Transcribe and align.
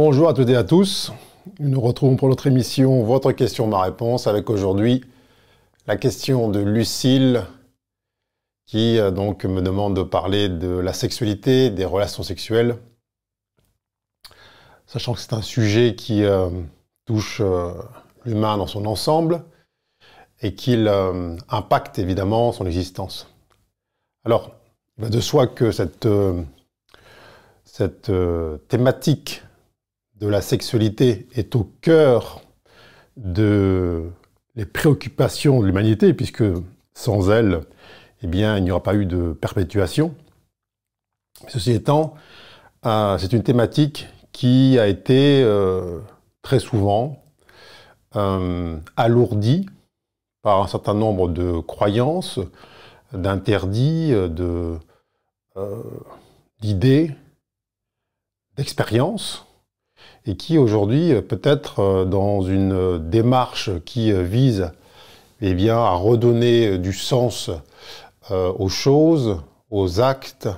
Bonjour 0.00 0.28
à 0.28 0.32
toutes 0.32 0.48
et 0.50 0.54
à 0.54 0.62
tous. 0.62 1.12
Nous 1.58 1.70
nous 1.70 1.80
retrouvons 1.80 2.14
pour 2.14 2.28
notre 2.28 2.46
émission 2.46 3.02
Votre 3.02 3.32
question, 3.32 3.66
ma 3.66 3.82
réponse, 3.82 4.28
avec 4.28 4.48
aujourd'hui 4.48 5.02
la 5.88 5.96
question 5.96 6.48
de 6.48 6.60
Lucille 6.60 7.44
qui 8.64 8.96
euh, 8.96 9.10
donc 9.10 9.44
me 9.44 9.60
demande 9.60 9.96
de 9.96 10.04
parler 10.04 10.48
de 10.48 10.68
la 10.68 10.92
sexualité, 10.92 11.70
des 11.70 11.84
relations 11.84 12.22
sexuelles, 12.22 12.76
sachant 14.86 15.14
que 15.14 15.18
c'est 15.18 15.32
un 15.32 15.42
sujet 15.42 15.96
qui 15.96 16.22
euh, 16.22 16.48
touche 17.04 17.40
euh, 17.40 17.72
l'humain 18.24 18.56
dans 18.56 18.68
son 18.68 18.86
ensemble 18.86 19.42
et 20.42 20.54
qu'il 20.54 20.86
impacte 21.48 21.98
évidemment 21.98 22.52
son 22.52 22.66
existence. 22.66 23.34
Alors, 24.24 24.52
il 24.96 25.02
va 25.02 25.10
de 25.10 25.20
soi 25.20 25.48
que 25.48 25.72
cette 25.72 26.06
thématique 28.68 29.42
de 30.20 30.26
la 30.26 30.40
sexualité 30.40 31.28
est 31.34 31.54
au 31.54 31.64
cœur 31.80 32.42
de 33.16 34.10
les 34.56 34.66
préoccupations 34.66 35.60
de 35.60 35.66
l'humanité, 35.66 36.14
puisque 36.14 36.44
sans 36.92 37.30
elle, 37.30 37.60
eh 38.22 38.26
bien, 38.26 38.56
il 38.56 38.64
n'y 38.64 38.72
aura 38.72 38.82
pas 38.82 38.94
eu 38.94 39.06
de 39.06 39.32
perpétuation. 39.32 40.14
Ceci 41.46 41.72
étant, 41.72 42.14
euh, 42.84 43.16
c'est 43.18 43.32
une 43.32 43.44
thématique 43.44 44.08
qui 44.32 44.78
a 44.78 44.88
été 44.88 45.42
euh, 45.44 46.00
très 46.42 46.58
souvent 46.58 47.22
euh, 48.16 48.76
alourdie 48.96 49.66
par 50.42 50.62
un 50.62 50.66
certain 50.66 50.94
nombre 50.94 51.28
de 51.28 51.60
croyances, 51.60 52.40
d'interdits, 53.12 54.12
d'idées, 56.60 57.14
d'expériences, 58.56 59.47
et 60.28 60.36
qui 60.36 60.58
aujourd'hui, 60.58 61.12
euh, 61.12 61.22
peut-être 61.22 61.80
euh, 61.80 62.04
dans 62.04 62.42
une 62.42 62.72
euh, 62.72 62.98
démarche 62.98 63.70
qui 63.86 64.12
vise 64.12 64.70
eh 65.40 65.54
bien, 65.54 65.78
à 65.78 65.94
redonner 65.94 66.78
du 66.78 66.92
sens 66.92 67.50
aux 68.30 68.68
choses, 68.68 69.40
aux 69.70 70.00
actes, 70.00 70.48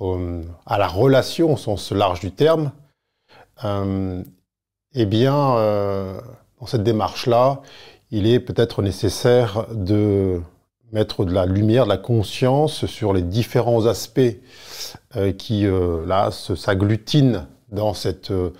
à 0.00 0.78
la 0.78 0.88
relation 0.88 1.52
au 1.52 1.56
sens 1.56 1.92
large 1.92 2.18
du 2.18 2.32
terme, 2.32 2.72
eh 3.62 5.06
bien, 5.06 5.32
dans 6.58 6.66
cette 6.66 6.82
démarche-là, 6.82 7.62
il 8.10 8.26
est 8.26 8.40
peut-être 8.40 8.82
nécessaire 8.82 9.66
de 9.72 10.42
mettre 10.92 11.24
de 11.24 11.32
la 11.32 11.46
lumière, 11.46 11.84
de 11.84 11.90
la 11.90 11.96
conscience 11.96 12.86
sur 12.86 13.12
les 13.12 13.22
différents 13.22 13.86
aspects 13.86 14.36
qui, 15.38 15.68
là, 16.06 16.32
s'agglutinent 16.32 17.46
dans, 17.74 17.94
cette, 17.94 18.30
euh, 18.30 18.50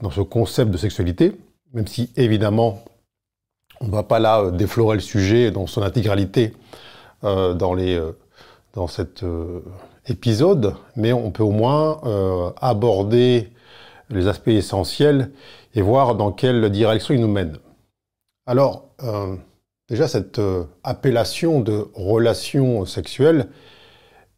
dans 0.00 0.10
ce 0.10 0.20
concept 0.20 0.70
de 0.70 0.76
sexualité, 0.76 1.32
même 1.72 1.86
si 1.86 2.10
évidemment 2.16 2.84
on 3.80 3.86
ne 3.86 3.90
va 3.90 4.02
pas 4.02 4.18
là 4.18 4.40
euh, 4.40 4.50
déflorer 4.50 4.96
le 4.96 5.02
sujet 5.02 5.50
dans 5.50 5.66
son 5.66 5.82
intégralité 5.82 6.52
euh, 7.24 7.54
dans, 7.54 7.74
les, 7.74 8.00
dans 8.72 8.86
cet 8.86 9.24
épisode, 10.06 10.74
mais 10.96 11.12
on 11.12 11.30
peut 11.30 11.42
au 11.42 11.52
moins 11.52 12.52
aborder 12.60 13.50
les 14.10 14.26
aspects 14.26 14.48
essentiels 14.48 15.30
et 15.74 15.82
voir 15.82 16.14
dans 16.14 16.32
quelle 16.32 16.70
direction 16.70 17.14
il 17.14 17.20
nous 17.20 17.28
mène. 17.28 17.56
Alors, 18.46 18.90
déjà, 19.88 20.06
cette 20.06 20.40
appellation 20.82 21.60
de 21.60 21.86
relation 21.94 22.84
sexuelle 22.84 23.48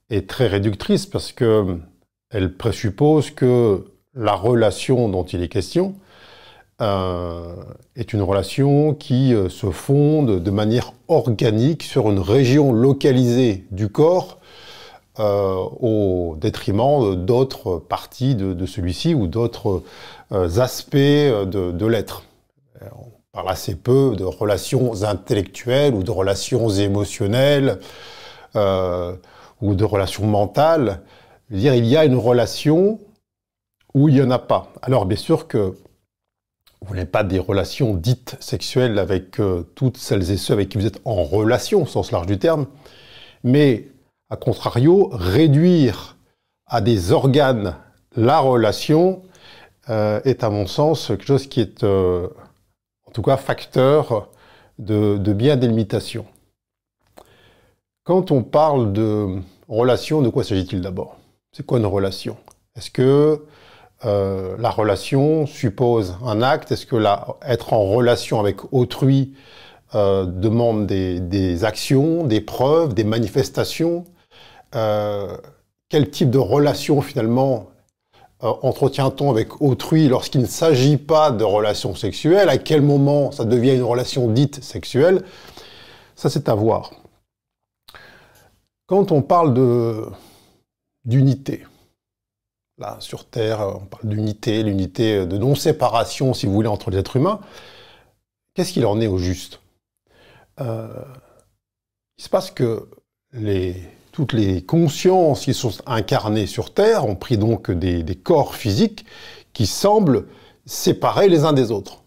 est 0.09 0.29
très 0.29 0.47
réductrice 0.47 1.07
parce 1.07 1.33
que 1.33 1.79
elle 2.31 2.57
présuppose 2.57 3.31
que 3.31 3.85
la 4.17 4.33
relation 4.33 5.09
dont 5.09 5.25
il 5.25 5.43
est 5.43 5.49
question 5.49 5.95
euh, 6.83 7.55
est 7.95 8.13
une 8.13 8.23
relation 8.23 8.95
qui 8.95 9.33
euh, 9.33 9.49
se 9.49 9.71
fonde 9.71 10.43
de 10.43 10.51
manière 10.51 10.93
organique 11.09 11.83
sur 11.83 12.11
une 12.11 12.19
région 12.19 12.73
localisée 12.73 13.65
du 13.71 13.89
corps 13.89 14.39
euh, 15.19 15.55
au 15.81 16.37
détriment 16.39 17.15
d'autres 17.15 17.79
parties 17.79 18.35
de, 18.35 18.67
celui-ci 18.67 19.15
ou 19.15 19.27
d'autres 19.27 19.83
aspects 20.31 20.97
de, 20.97 21.87
l'être. 21.87 22.25
On 22.83 23.11
parle 23.33 23.49
assez 23.49 23.75
peu 23.75 24.15
de 24.17 24.25
relations 24.25 25.03
intellectuelles 25.05 25.95
ou 25.95 26.03
de 26.03 26.11
relations 26.11 26.69
émotionnelles 26.69 27.79
ou 28.55 29.75
de 29.75 29.85
relations 29.85 30.27
mentales. 30.27 31.01
il 31.51 31.87
y 31.87 31.97
a 31.97 32.05
une 32.05 32.17
relation 32.17 32.99
ou 33.97 34.11
il 34.11 34.17
n'y 34.17 34.23
en 34.23 34.31
a 34.31 34.39
pas. 34.39 34.71
Alors 34.83 35.07
bien 35.07 35.17
sûr 35.17 35.49
que 35.49 35.75
vous 36.83 36.95
n'avez 36.95 37.07
pas 37.07 37.25
des 37.25 37.39
relations 37.39 37.95
dites 37.95 38.37
sexuelles 38.41 38.99
avec 38.99 39.41
euh, 39.41 39.63
toutes 39.75 39.97
celles 39.97 40.31
et 40.31 40.37
ceux 40.37 40.53
avec 40.53 40.69
qui 40.69 40.77
vous 40.77 40.85
êtes 40.85 41.01
en 41.07 41.25
relation, 41.25 41.83
au 41.83 41.87
sens 41.87 42.13
large 42.13 42.27
du 42.27 42.39
terme, 42.39 42.67
mais 43.43 43.89
à 44.29 44.37
contrario, 44.37 45.09
réduire 45.13 46.19
à 46.67 46.83
des 46.83 47.11
organes 47.11 47.75
la 48.17 48.39
relation 48.39 49.23
euh, 49.89 50.21
est 50.25 50.45
à 50.45 50.51
mon 50.51 50.67
sens 50.67 51.07
quelque 51.07 51.25
chose 51.25 51.47
qui 51.47 51.63
est 51.63 51.83
euh, 51.83 52.29
en 53.07 53.13
tout 53.13 53.23
cas 53.23 53.39
facteur 53.39 54.29
de, 54.79 55.17
de 55.17 55.33
bien 55.33 55.57
délimitation. 55.57 56.27
Quand 58.05 58.31
on 58.31 58.43
parle 58.43 58.93
de 58.93 59.39
relation, 59.69 60.21
de 60.21 60.29
quoi 60.29 60.45
s'agit-il 60.45 60.83
d'abord? 60.83 61.17
C'est 61.53 61.65
quoi 61.65 61.79
une 61.79 61.87
relation? 61.87 62.37
Est-ce 62.77 62.91
que 62.91 63.47
euh, 64.05 64.57
la 64.59 64.71
relation 64.71 65.47
suppose 65.47 66.17
un 66.25 66.43
acte. 66.43 66.73
Est-ce 66.73 66.87
que 66.87 66.97
être 67.47 67.73
en 67.73 67.85
relation 67.85 68.41
avec 68.41 68.73
autrui 68.73 69.35
euh, 69.95 70.27
demande 70.27 70.87
des, 70.87 71.65
actions, 71.65 72.25
des 72.25 72.41
preuves, 72.41 72.95
des 72.95 73.05
manifestations 73.05 74.05
euh, 74.75 75.37
Quel 75.89 76.11
type 76.11 76.31
de 76.31 76.39
relation 76.39 77.01
finalement 77.01 77.71
entretient-on 78.41 79.31
avec 79.31 79.63
autrui 79.63 80.09
lorsqu'il 80.09 80.43
ne 80.43 80.47
s'agit 80.47 80.99
pas 80.99 81.31
de 81.31 81.43
relation 81.43 81.95
sexuelle 81.95 82.51
À 82.51 82.59
quel 82.59 82.83
moment 82.83 83.33
ça 83.33 83.47
devient 83.47 83.75
une 83.75 83.83
relation 83.83 84.29
dite 84.29 84.63
sexuelle? 84.63 85.23
Ça, 86.17 86.29
c'est 86.29 86.51
à 86.51 86.55
voir. 86.55 86.91
Quand 88.87 89.11
on 89.11 89.23
parle 89.23 89.55
d'unité, 91.07 91.65
Là, 92.79 92.99
sur 93.01 93.25
Terre, 93.25 93.61
on 93.61 93.87
parle 93.87 94.09
d'unité, 94.09 94.63
l'unité 94.63 95.25
de 95.25 95.39
non-séparation, 95.39 96.35
si 96.35 96.45
vous 96.45 96.53
voulez, 96.53 96.69
entre 96.69 96.91
les 96.91 96.99
êtres 96.99 97.17
humains. 97.17 97.41
Qu'est-ce 98.53 98.75
qu'il 98.75 98.85
en 98.85 99.01
est 99.01 99.07
au 99.07 99.17
juste? 99.17 99.61
Euh, 100.61 100.89
Il 102.19 102.25
se 102.25 102.29
passe 102.29 102.51
que 102.51 102.87
toutes 104.13 104.35
les 104.35 104.63
consciences 104.63 105.45
qui 105.47 105.55
sont 105.55 105.73
incarnées 105.87 106.47
sur 106.47 106.75
Terre 106.75 107.07
ont 107.07 107.17
pris 107.17 107.39
donc 107.39 107.71
des, 107.71 108.15
corps 108.15 108.55
physiques 108.55 109.07
qui 109.55 109.67
semblent 109.67 110.27
séparés 110.67 111.31
les 111.31 111.45
uns 111.45 111.55
des 111.55 111.71
autres. 111.71 112.03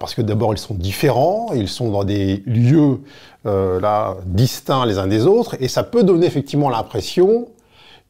Parce 0.00 0.14
que 0.14 0.22
d'abord 0.22 0.52
ils 0.52 0.58
sont 0.58 0.74
différents, 0.74 1.52
ils 1.54 1.68
sont 1.68 1.90
dans 1.90 2.04
des 2.04 2.42
lieux 2.46 3.00
euh, 3.46 4.14
distincts 4.26 4.86
les 4.86 4.98
uns 4.98 5.06
des 5.06 5.24
autres, 5.24 5.56
et 5.60 5.68
ça 5.68 5.82
peut 5.82 6.02
donner 6.02 6.26
effectivement 6.26 6.68
l'impression 6.68 7.48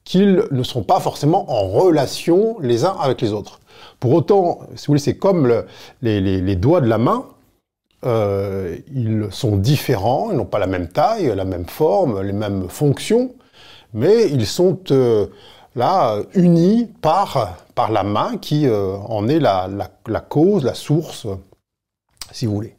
qu'ils 0.08 0.42
ne 0.50 0.62
sont 0.62 0.82
pas 0.82 1.00
forcément 1.00 1.50
en 1.52 1.68
relation 1.68 2.58
les 2.60 2.86
uns 2.86 2.96
avec 2.98 3.20
les 3.20 3.34
autres. 3.34 3.60
Pour 4.00 4.14
autant, 4.14 4.60
si 4.74 4.86
vous 4.86 4.92
voulez, 4.92 5.00
c'est 5.00 5.18
comme 5.18 5.64
les, 6.00 6.56
doigts 6.56 6.80
de 6.80 6.86
la 6.86 6.96
main, 6.96 7.26
euh, 8.06 8.78
ils 8.90 9.26
sont 9.30 9.58
différents, 9.58 10.30
ils 10.30 10.38
n'ont 10.38 10.46
pas 10.46 10.58
la 10.58 10.66
même 10.66 10.88
taille, 10.88 11.30
la 11.36 11.44
même 11.44 11.66
forme, 11.66 12.22
les 12.22 12.32
mêmes 12.32 12.70
fonctions, 12.70 13.34
mais 13.92 14.30
ils 14.30 14.46
sont 14.46 14.80
euh, 14.92 15.26
là 15.76 16.22
unis 16.32 16.88
par, 17.02 17.58
par 17.74 17.92
la 17.92 18.02
main 18.02 18.38
qui 18.38 18.66
euh, 18.66 18.96
en 18.96 19.28
est 19.28 19.40
la, 19.40 19.68
cause, 20.26 20.64
la 20.64 20.74
source, 20.74 21.26
si 22.32 22.46
vous 22.46 22.54
voulez. 22.54 22.76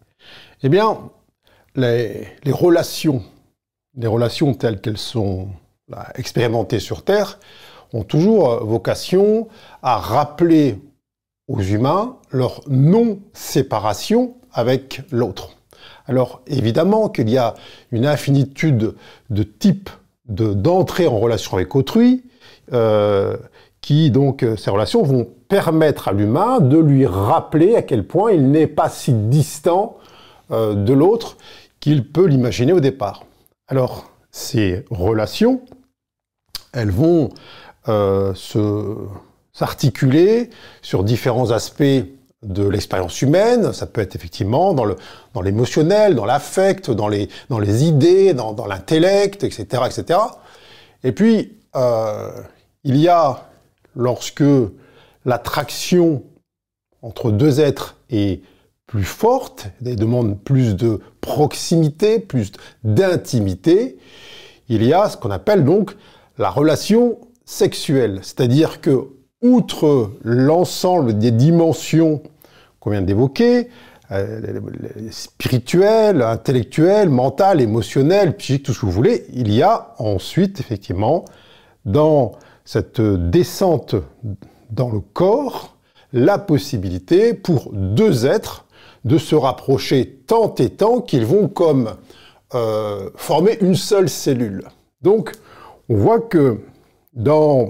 Eh 0.63 0.69
bien, 0.69 0.97
les 1.75 2.25
relations, 2.47 3.21
les 3.95 4.07
relations 4.07 4.55
telles 4.55 4.81
qu'elles 4.81 4.97
sont 4.97 5.49
expérimentés 6.15 6.79
sur 6.79 7.03
Terre 7.03 7.39
ont 7.93 8.03
toujours 8.03 8.51
euh, 8.51 8.59
vocation 8.59 9.47
à 9.81 9.97
rappeler 9.97 10.79
aux 11.47 11.61
humains 11.61 12.17
leur 12.31 12.61
non-séparation 12.67 14.35
avec 14.51 15.01
l'autre. 15.11 15.57
Alors 16.05 16.41
évidemment 16.47 17.09
qu'il 17.09 17.29
y 17.29 17.37
a 17.37 17.55
une 17.91 18.05
infinitude 18.05 18.93
de 19.29 19.43
types 19.43 19.89
d'entrée 20.25 21.07
en 21.07 21.17
relation 21.17 21.57
avec 21.57 21.75
autrui, 21.75 22.23
euh, 22.73 23.35
qui 23.81 24.11
donc 24.11 24.43
euh, 24.43 24.55
ces 24.55 24.69
relations 24.69 25.01
vont 25.01 25.27
permettre 25.47 26.07
à 26.07 26.11
l'humain 26.11 26.59
de 26.59 26.77
lui 26.77 27.07
rappeler 27.07 27.75
à 27.75 27.81
quel 27.81 28.05
point 28.05 28.31
il 28.31 28.51
n'est 28.51 28.67
pas 28.67 28.89
si 28.89 29.13
distant 29.13 29.97
de 30.51 30.93
l'autre 30.93 31.37
qu'il 31.79 32.11
peut 32.11 32.25
l'imaginer 32.25 32.73
au 32.73 32.79
départ. 32.79 33.23
Alors 33.67 34.09
ces 34.31 34.83
relations 34.89 35.61
elles 36.73 36.91
vont 36.91 37.29
euh, 37.87 38.33
s'articuler 39.53 40.49
sur 40.81 41.03
différents 41.03 41.51
aspects 41.51 41.83
de 42.43 42.67
l'expérience 42.67 43.21
humaine. 43.21 43.73
Ça 43.73 43.85
peut 43.85 44.01
être 44.01 44.15
effectivement 44.15 44.73
dans 44.73 44.85
dans 45.33 45.41
l'émotionnel, 45.41 46.15
dans 46.15 46.25
l'affect, 46.25 46.91
dans 46.91 47.07
les 47.07 47.29
dans 47.49 47.61
idées, 47.61 48.33
dans, 48.33 48.65
l'intellect, 48.65 49.43
etc., 49.43 49.83
etc. 49.85 50.19
Et 51.03 51.11
puis 51.11 51.57
euh, 51.75 52.31
il 52.83 52.97
y 52.97 53.07
a 53.07 53.49
lorsque 53.95 54.43
l'attraction 55.25 56.23
entre 57.01 57.31
deux 57.31 57.59
êtres 57.59 57.97
est 58.09 58.41
plus 58.87 59.03
forte, 59.03 59.67
des 59.81 59.95
demande 59.95 60.41
plus 60.41 60.75
de 60.75 60.99
proximité, 61.21 62.19
plus 62.19 62.51
d'intimité, 62.83 63.97
il 64.67 64.83
y 64.83 64.93
a 64.93 65.09
ce 65.09 65.17
qu'on 65.17 65.31
appelle 65.31 65.63
donc 65.63 65.95
la 66.39 66.49
relation 66.49 67.19
sexuelle. 67.45 68.19
C'est-à-dire 68.23 68.81
que, 68.81 69.09
outre 69.41 70.11
l'ensemble 70.23 71.17
des 71.17 71.31
dimensions 71.31 72.23
qu'on 72.79 72.91
vient 72.91 73.01
d'évoquer, 73.01 73.69
euh, 74.11 74.59
spirituelles, 75.11 76.21
intellectuelles, 76.21 77.09
mentales, 77.09 77.61
émotionnelles, 77.61 78.35
psychiques, 78.37 78.63
tout 78.63 78.73
ce 78.73 78.81
que 78.81 78.85
vous 78.85 78.91
voulez, 78.91 79.25
il 79.33 79.53
y 79.53 79.61
a 79.61 79.93
ensuite, 79.99 80.59
effectivement, 80.59 81.25
dans 81.85 82.31
cette 82.65 83.01
descente 83.01 83.95
dans 84.71 84.89
le 84.89 84.99
corps, 84.99 85.77
la 86.11 86.39
possibilité 86.39 87.33
pour 87.33 87.71
deux 87.71 88.25
êtres 88.25 88.65
de 89.05 89.17
se 89.17 89.35
rapprocher 89.35 90.21
tant 90.25 90.53
et 90.55 90.69
tant 90.69 91.01
qu'ils 91.01 91.25
vont 91.25 91.47
comme 91.47 91.95
euh, 92.55 93.09
former 93.15 93.57
une 93.61 93.75
seule 93.75 94.09
cellule. 94.09 94.63
Donc, 95.01 95.33
on 95.89 95.95
voit 95.95 96.19
que 96.19 96.59
dans 97.13 97.69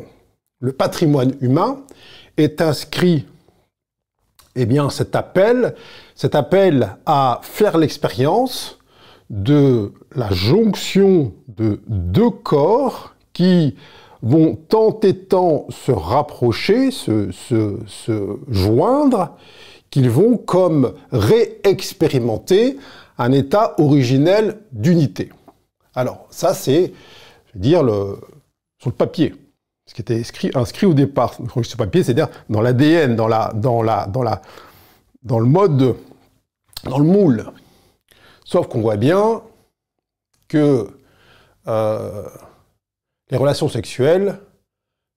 le 0.60 0.74
patrimoine 0.74 1.36
humain 1.42 1.80
est 2.38 2.62
inscrit 2.62 3.25
eh 4.56 4.66
bien, 4.66 4.89
cet 4.89 5.16
appel, 5.16 5.75
cet 6.16 6.36
appel 6.36 6.98
à 7.06 7.39
faire 7.44 7.77
l'expérience 7.77 8.77
de 9.30 9.94
la 10.16 10.30
jonction 10.31 11.33
de 11.48 11.81
deux 11.88 12.30
corps 12.30 13.16
qui 13.31 13.75
vont 14.21 14.56
tant 14.56 15.00
et 15.01 15.16
tant 15.16 15.68
se 15.69 15.92
rapprocher, 15.92 16.92
se, 16.92 17.31
se 17.31 18.38
joindre, 18.50 19.38
qu'ils 19.92 20.10
vont 20.10 20.36
comme 20.36 20.94
réexpérimenter 21.12 22.77
un 23.18 23.31
état 23.31 23.75
originel 23.80 24.60
d'unité. 24.71 25.30
Alors, 25.95 26.27
ça, 26.30 26.54
c'est, 26.54 26.94
je 27.50 27.54
veux 27.56 27.60
dire, 27.60 27.84
le, 27.84 28.18
sur 28.80 28.90
le 28.90 28.96
papier. 28.96 29.36
Ce 29.86 29.94
qui 29.94 30.01
était 30.01 30.22
inscrit, 30.56 30.86
au 30.86 30.94
départ 30.94 31.34
sur 31.34 31.44
le 31.57 31.78
papier, 31.78 32.04
c'est-à-dire 32.04 32.30
dans 32.50 32.62
l'ADN, 32.62 33.16
dans, 33.16 33.28
la, 33.28 33.51
dans, 33.56 33.81
la, 33.81 34.06
dans, 34.06 34.22
la, 34.22 34.42
dans 35.24 35.40
le 35.40 35.48
mode, 35.48 35.96
dans 36.84 37.00
le 37.00 37.06
moule. 37.06 37.51
Sauf 38.46 38.68
qu'on 38.68 38.81
voit 38.81 38.98
bien 38.98 39.42
que 40.48 40.88
euh, 41.68 42.28
les 43.31 43.38
relations 43.38 43.68
sexuelles, 43.68 44.40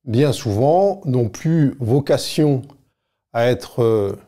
bien 0.04 0.32
souvent, 0.32 1.02
n'ont 1.04 1.28
plus 1.28 1.76
vocation 1.80 2.62
à 3.32 3.46
être 3.46 3.82
euh, 3.82 4.18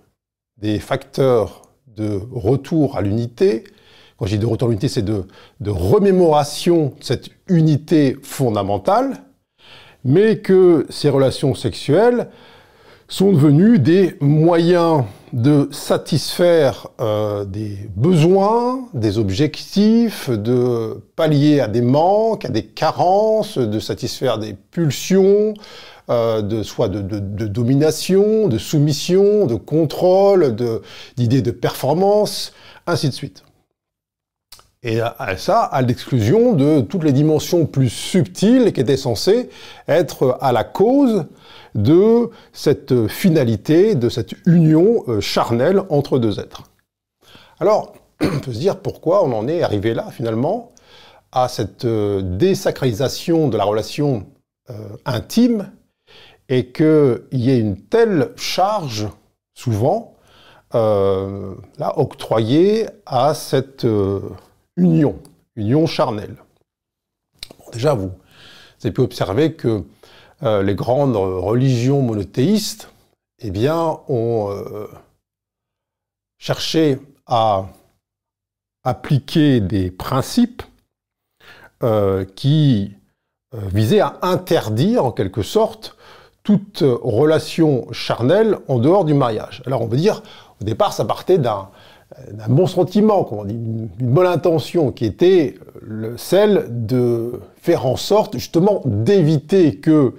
des 0.57 0.79
facteurs 0.79 1.63
de 1.87 2.21
retour 2.33 2.97
à 2.97 3.03
l'unité. 3.03 3.65
Quand 4.17 4.27
je 4.27 4.33
dis 4.33 4.39
de 4.39 4.47
retour 4.47 4.69
l'unité, 4.69 4.89
c'est 4.89 5.03
de, 5.03 5.27
de 5.61 5.71
remémoration 5.71 6.95
de 6.99 7.05
cette 7.05 7.31
unité 7.49 8.17
fondamentale, 8.23 9.25
mais 10.05 10.39
que 10.39 10.87
ces 10.91 11.09
relations 11.09 11.55
sexuelles 11.55 12.29
sont 13.09 13.33
devenues 13.33 13.79
des 13.79 14.17
moyens 14.21 15.05
de 15.33 15.69
satisfaire 15.73 16.87
euh, 17.01 17.45
des 17.45 17.77
besoins, 17.97 18.89
des 18.95 19.19
objectifs, 19.19 20.31
de 20.31 21.03
pallier 21.17 21.61
à 21.61 21.69
des 21.69 21.81
manques, 21.81 22.45
à 22.45 22.49
des 22.49 22.65
carences, 22.65 23.59
de 23.59 23.79
satisfaire 23.81 24.39
des 24.39 24.55
pulsions, 24.55 25.55
euh, 26.09 26.41
de, 26.41 26.63
soit 26.63 26.89
de, 26.89 27.01
domination, 27.47 28.47
de 28.47 28.59
soumission, 28.59 29.47
de 29.47 29.57
contrôle, 29.57 30.55
d'idées 31.17 31.43
de, 31.43 31.51
performance, 31.51 32.53
ainsi 32.87 33.09
de 33.09 33.15
suite. 33.15 33.43
Et 34.87 35.01
ça, 35.39 35.63
à 35.63 35.81
l'exclusion 35.81 36.53
de 36.53 36.83
toutes 36.83 37.05
les 37.05 37.13
dimensions 37.13 37.65
plus 37.65 37.89
subtiles 37.89 38.73
qui 38.73 38.81
étaient 38.81 38.99
censées 38.99 39.49
être 39.89 40.37
à 40.41 40.53
la 40.53 40.63
cause 40.63 41.25
de 41.75 42.31
cette 42.53 43.09
finalité, 43.09 43.95
de 43.95 44.09
cette 44.09 44.35
union 44.47 45.03
euh, 45.09 45.21
charnelle 45.21 45.83
entre 45.89 46.19
deux 46.19 46.39
êtres. 46.39 46.63
Alors, 47.59 47.95
on 48.21 48.39
peut 48.41 48.53
se 48.53 48.59
dire 48.59 48.77
pourquoi 48.77 49.25
on 49.25 49.33
en 49.33 49.49
est 49.49 49.63
arrivé 49.63 49.95
là, 49.95 50.11
finalement, 50.13 50.73
à 51.33 51.49
cette 51.49 51.85
euh, 51.85 52.21
désacralisation 52.23 53.49
de 53.49 53.57
la 53.57 53.65
relation 53.65 54.27
intime 55.05 55.71
et 56.49 56.69
qu'il 56.69 57.21
y 57.33 57.51
ait 57.51 57.59
une 57.59 57.77
telle 57.77 58.31
charge, 58.37 59.09
souvent, 59.55 60.15
euh, 60.75 61.55
là, 61.79 61.99
octroyée 61.99 62.87
à 63.07 63.35
cette 63.35 63.85
euh, 63.85 64.21
union, 64.77 65.19
union 65.57 65.87
charnelle. 65.87 66.37
déjà, 67.73 67.95
vous, 67.95 68.11
avez 68.83 68.93
pu 68.93 69.01
observer 69.01 69.55
que 69.55 69.85
euh, 70.43 70.63
les 70.63 70.75
grandes 70.75 71.17
religions 71.17 72.03
monothéistes, 72.03 72.91
eh 73.41 73.51
bien, 73.51 73.99
ont 74.09 74.51
cherché 76.39 76.99
à 77.27 77.67
appliquer 78.85 79.61
des 79.61 79.91
principes 79.91 80.63
qui 82.37 82.95
visaient 83.53 84.01
à 84.01 84.19
interdire, 84.23 85.05
en 85.05 85.13
quelque 85.13 85.43
sorte, 85.43 85.97
toute 86.45 86.85
relation 86.85 87.91
charnelle 87.91 88.59
en 88.69 88.79
dehors 88.79 89.05
du 89.05 89.15
mariage. 89.15 89.63
Alors 89.67 89.83
on 89.83 89.89
peut 89.89 89.97
dire, 89.97 90.23
au 90.61 90.65
départ, 90.65 90.93
ça 90.93 91.05
partait 91.05 91.39
d'un 91.39 91.71
bon 92.49 92.67
sentiment, 92.67 93.27
on 93.33 93.45
dit, 93.45 93.55
une, 93.55 93.89
bonne 94.01 94.27
intention, 94.27 94.93
qui 94.93 95.05
était 95.05 95.55
celle 96.17 96.67
de 96.71 97.41
faire 97.57 97.87
en 97.87 97.97
sorte 97.97 98.35
justement 98.35 98.83
d'éviter 98.85 99.77
que 99.77 100.15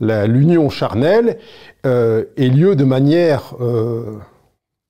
l'union 0.00 0.70
charnelle 0.70 1.38
euh, 1.86 2.24
ait 2.36 2.48
lieu 2.48 2.76
de 2.76 2.84
manière, 2.84 3.54
euh, 3.60 4.18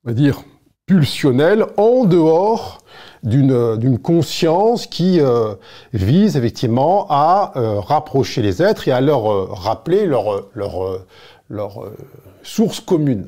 on 0.03 0.09
va 0.09 0.13
dire, 0.13 0.43
pulsionnelle, 0.85 1.65
en 1.77 2.05
dehors 2.05 2.79
d'une 3.21 3.99
conscience 3.99 4.87
qui 4.87 5.19
euh, 5.19 5.55
vise 5.93 6.37
effectivement 6.37 7.05
à 7.09 7.51
rapprocher 7.55 8.41
les 8.41 8.63
êtres 8.63 8.87
et 8.87 8.91
à 8.91 9.01
leur 9.01 9.49
rappeler 9.61 10.05
leur 10.05 10.51
source 12.43 12.79
commune. 12.79 13.27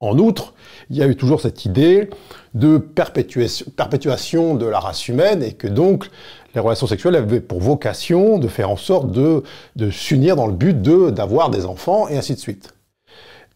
En 0.00 0.18
outre, 0.18 0.54
il 0.90 0.96
y 0.96 1.02
a 1.02 1.06
eu 1.06 1.16
toujours 1.16 1.40
cette 1.40 1.64
idée 1.64 2.10
de 2.54 2.76
perpétuation, 2.76 4.54
de 4.54 4.66
la 4.66 4.78
race 4.78 5.08
humaine 5.08 5.42
et 5.42 5.54
que 5.54 5.66
donc 5.66 6.10
les 6.54 6.60
relations 6.60 6.86
sexuelles 6.86 7.16
avaient 7.16 7.40
pour 7.40 7.60
vocation 7.60 8.38
de 8.38 8.48
faire 8.48 8.70
en 8.70 8.76
sorte 8.76 9.10
de, 9.10 9.42
s'unir 9.90 10.36
dans 10.36 10.46
le 10.46 10.52
but 10.52 10.82
d'avoir 10.82 11.50
des 11.50 11.64
enfants 11.64 12.08
et 12.08 12.16
ainsi 12.16 12.34
de 12.34 12.40
suite. 12.40 12.74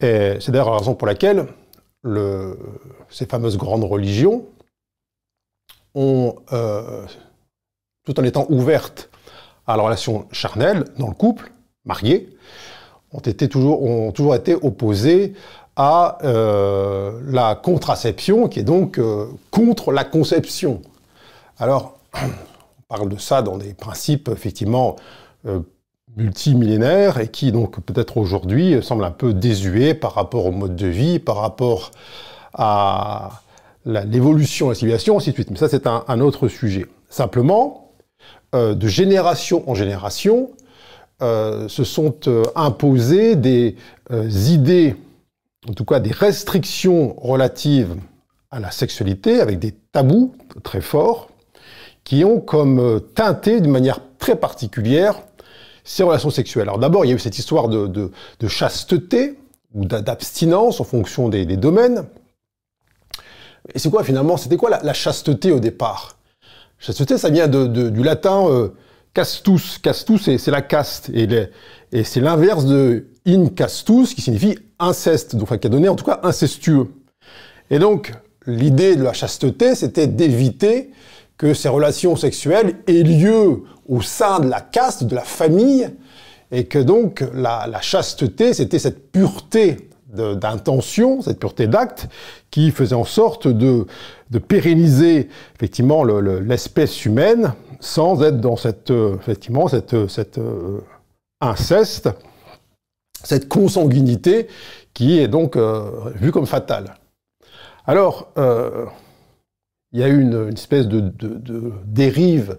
C'est 0.00 0.49
d'ailleurs 0.49 0.70
la 0.70 0.78
raison 0.78 0.94
pour 0.94 1.06
laquelle 1.06 1.47
le, 2.02 2.59
ces 3.11 3.26
fameuses 3.26 3.59
grandes 3.59 3.85
religions, 3.85 4.47
ont, 5.94 6.37
euh, 6.52 7.04
tout 8.04 8.18
en 8.18 8.25
étant 8.25 8.47
ouvertes 8.49 9.11
à 9.66 9.76
la 9.76 9.82
relation 9.82 10.26
charnelle 10.32 10.85
dans 10.99 11.09
le 11.09 11.14
couple, 11.14 11.52
marié, 11.85 12.28
ont 13.12 14.12
toujours 14.12 14.35
été 14.35 14.54
opposées 14.54 15.35
euh, 16.25 17.20
la 17.26 17.54
contraception, 17.54 18.49
qui 18.49 18.60
est 18.60 18.64
donc 18.64 18.99
euh, 18.99 19.26
contre 19.50 19.92
la 19.92 20.04
conception. 20.04 20.82
Alors, 21.58 21.99
on 22.14 22.82
parle 22.88 23.08
de 23.08 23.18
ça 23.18 23.42
dans 23.42 23.56
des 23.56 23.75
principes 23.75 24.28
effectivement 24.28 24.96
multimillénaires 26.16 27.18
et 27.18 27.28
qui 27.28 27.50
donc 27.52 27.80
peut-être 27.80 28.18
aujourd'hui 28.18 28.82
semblent 28.82 29.04
un 29.04 29.10
peu 29.10 29.32
désuets 29.32 29.94
par 29.94 30.14
rapport 30.14 30.44
au 30.46 30.50
mode 30.50 30.76
de 30.76 30.87
vie, 30.87 31.18
par 31.18 31.37
rapport 31.37 31.92
à 32.52 33.40
l'évolution 33.84 34.66
de 34.66 34.72
la 34.72 34.75
civilisation, 34.75 35.16
ainsi 35.16 35.30
de 35.30 35.34
suite. 35.34 35.50
Mais 35.50 35.56
ça, 35.56 35.68
c'est 35.68 35.87
un, 35.87 36.20
autre 36.20 36.49
sujet. 36.49 36.87
Simplement, 37.08 37.92
euh, 38.54 38.75
de 38.75 38.88
génération 38.88 39.68
en 39.68 39.75
génération, 39.75 40.50
euh, 41.22 41.68
se 41.68 41.84
sont 41.84 42.14
euh, 42.26 42.44
imposées 42.54 43.37
des 43.37 43.76
idées, 44.50 44.96
en 45.69 45.73
tout 45.73 45.85
cas 45.85 46.00
des 46.00 46.12
restrictions 46.12 47.14
relatives 47.21 47.97
à 48.50 48.61
la 48.61 48.71
sexualité, 48.71 49.40
avec 49.40 49.59
des 49.59 49.73
tabous 49.93 50.35
très 50.62 50.81
forts, 50.81 51.29
qui 52.05 52.25
ont 52.25 52.40
comme 52.40 53.00
teinté 53.14 53.61
d'une 53.61 53.71
manière 53.71 54.00
très 54.19 54.37
particulière 54.37 55.23
ses 55.85 56.02
relations 56.02 56.31
sexuelles. 56.31 56.69
Alors 56.69 56.79
d'abord, 56.79 57.05
il 57.05 57.09
y 57.09 57.11
a 57.12 57.14
eu 57.14 57.19
cette 57.19 57.38
histoire 57.38 57.69
de, 57.69 58.11
chasteté 58.49 59.38
ou 59.75 59.85
d'abstinence 59.85 60.81
en 60.81 60.85
fonction 60.85 61.29
des, 61.29 61.45
domaines. 61.57 62.07
Et 63.75 63.79
c'est 63.79 63.90
quoi 63.90 64.05
finalement 64.05 64.37
C'était 64.37 64.57
quoi 64.57 64.71
la, 64.71 64.93
chasteté 64.93 65.52
au 65.52 65.61
départ? 65.61 66.17
Chasteté, 66.79 67.19
ça 67.19 67.29
vient 67.29 67.49
du 67.49 68.02
latin 68.02 68.49
euh, 68.49 68.71
castus. 69.14 69.79
Castus, 69.79 70.37
c'est 70.37 70.50
la 70.50 70.62
caste. 70.62 71.11
Et, 71.11 71.29
et 71.93 72.05
c'est 72.05 72.21
l'inverse 72.21 72.64
de 72.64 73.07
in 73.26 73.49
castus, 73.49 74.14
qui 74.14 74.23
signifie 74.23 74.59
inceste, 74.80 75.37
donc 75.37 75.58
qui 75.58 75.66
a 75.66 75.70
donné 75.70 75.88
en 75.88 75.96
tout 75.96 76.04
cas 76.04 76.20
incestueux. 76.22 76.88
Et 77.70 77.78
donc, 77.78 78.12
l'idée 78.46 78.96
de 78.96 79.02
la 79.02 79.12
chasteté, 79.12 79.75
c'était 79.75 80.06
d'éviter 80.06 80.90
que 81.38 81.54
ces 81.54 81.68
relations 81.68 82.16
sexuelles 82.16 82.76
aient 82.87 83.02
lieu 83.02 83.62
au 83.88 84.02
sein 84.02 84.40
de 84.40 84.49
la 84.49 84.60
caste, 84.60 85.04
de 85.04 85.14
la 85.14 85.22
famille, 85.22 85.88
et 86.52 86.64
que 86.64 86.78
donc 86.78 87.25
la, 87.32 87.80
chasteté, 87.80 88.54
c'était 88.54 88.78
cette 88.78 89.10
pureté 89.12 89.88
d'intention, 90.12 91.22
cette 91.22 91.38
pureté 91.38 91.68
d'acte, 91.68 92.08
qui 92.50 92.72
faisait 92.72 92.96
en 92.96 93.04
sorte 93.04 93.46
de, 93.46 93.87
pérenniser 94.49 95.28
effectivement 95.54 96.02
l'espèce 96.04 97.04
humaine 97.04 97.54
sans 97.78 98.22
être 98.22 98.40
dans 98.40 98.56
cette, 98.56 98.90
effectivement, 98.90 99.68
cette, 99.68 100.08
cette 100.08 100.38
euh, 100.38 100.80
inceste, 101.40 102.10
cette 103.24 103.48
consanguinité 103.48 104.48
qui 104.94 105.18
est 105.18 105.28
donc 105.28 105.56
euh, 105.56 106.10
vue 106.14 106.32
comme 106.32 106.46
fatale. 106.46 106.94
Alors, 107.86 108.32
euh, 108.38 108.86
il 109.92 110.00
y 110.00 110.02
a 110.02 110.08
eu 110.08 110.20
une, 110.20 110.52
espèce 110.52 110.86
de, 110.86 111.12
dérive 111.84 112.58